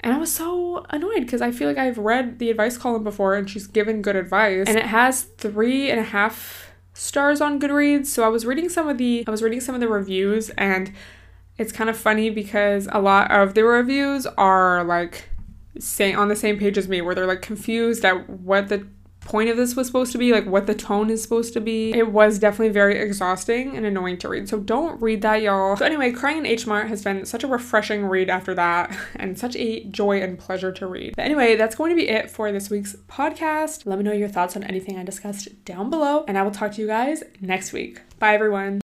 And 0.00 0.12
I 0.12 0.18
was 0.18 0.32
so 0.32 0.84
annoyed 0.90 1.20
because 1.20 1.40
I 1.40 1.52
feel 1.52 1.68
like 1.68 1.78
I've 1.78 1.98
read 1.98 2.40
the 2.40 2.50
advice 2.50 2.76
column 2.76 3.04
before 3.04 3.36
and 3.36 3.48
she's 3.48 3.68
given 3.68 4.02
good 4.02 4.16
advice. 4.16 4.66
And 4.66 4.76
it 4.76 4.86
has 4.86 5.22
three 5.22 5.88
and 5.88 6.00
a 6.00 6.04
half 6.04 6.72
stars 6.92 7.40
on 7.40 7.60
Goodreads. 7.60 8.06
So 8.06 8.24
I 8.24 8.28
was 8.28 8.44
reading 8.44 8.68
some 8.68 8.88
of 8.88 8.98
the 8.98 9.22
I 9.26 9.30
was 9.30 9.42
reading 9.42 9.60
some 9.60 9.76
of 9.76 9.80
the 9.80 9.88
reviews 9.88 10.50
and 10.50 10.92
it's 11.58 11.70
kind 11.70 11.88
of 11.88 11.96
funny 11.96 12.30
because 12.30 12.88
a 12.90 13.00
lot 13.00 13.30
of 13.30 13.54
the 13.54 13.62
reviews 13.62 14.26
are 14.26 14.82
like 14.82 15.28
say 15.78 16.12
on 16.12 16.28
the 16.28 16.36
same 16.36 16.58
page 16.58 16.76
as 16.76 16.88
me 16.88 17.00
where 17.00 17.14
they're 17.14 17.26
like 17.26 17.42
confused 17.42 18.04
at 18.04 18.28
what 18.28 18.68
the 18.68 18.86
point 19.24 19.50
of 19.50 19.56
this 19.56 19.76
was 19.76 19.86
supposed 19.86 20.12
to 20.12 20.18
be, 20.18 20.32
like 20.32 20.46
what 20.46 20.66
the 20.66 20.74
tone 20.74 21.10
is 21.10 21.22
supposed 21.22 21.52
to 21.54 21.60
be. 21.60 21.92
It 21.92 22.12
was 22.12 22.38
definitely 22.38 22.72
very 22.72 22.98
exhausting 22.98 23.76
and 23.76 23.86
annoying 23.86 24.18
to 24.18 24.28
read. 24.28 24.48
So 24.48 24.58
don't 24.58 25.00
read 25.00 25.22
that, 25.22 25.42
y'all. 25.42 25.76
So 25.76 25.84
anyway, 25.84 26.12
Crying 26.12 26.38
in 26.38 26.46
H 26.46 26.66
Mart 26.66 26.88
has 26.88 27.02
been 27.02 27.24
such 27.24 27.44
a 27.44 27.46
refreshing 27.46 28.06
read 28.06 28.30
after 28.30 28.54
that 28.54 28.96
and 29.16 29.38
such 29.38 29.56
a 29.56 29.84
joy 29.84 30.20
and 30.20 30.38
pleasure 30.38 30.72
to 30.72 30.86
read. 30.86 31.14
But 31.16 31.24
anyway, 31.24 31.56
that's 31.56 31.74
going 31.76 31.90
to 31.90 31.96
be 31.96 32.08
it 32.08 32.30
for 32.30 32.50
this 32.52 32.70
week's 32.70 32.96
podcast. 33.08 33.86
Let 33.86 33.98
me 33.98 34.04
know 34.04 34.12
your 34.12 34.28
thoughts 34.28 34.56
on 34.56 34.64
anything 34.64 34.98
I 34.98 35.04
discussed 35.04 35.64
down 35.64 35.90
below, 35.90 36.24
and 36.26 36.36
I 36.36 36.42
will 36.42 36.50
talk 36.50 36.72
to 36.72 36.80
you 36.80 36.86
guys 36.86 37.22
next 37.40 37.72
week. 37.72 38.00
Bye, 38.18 38.34
everyone. 38.34 38.78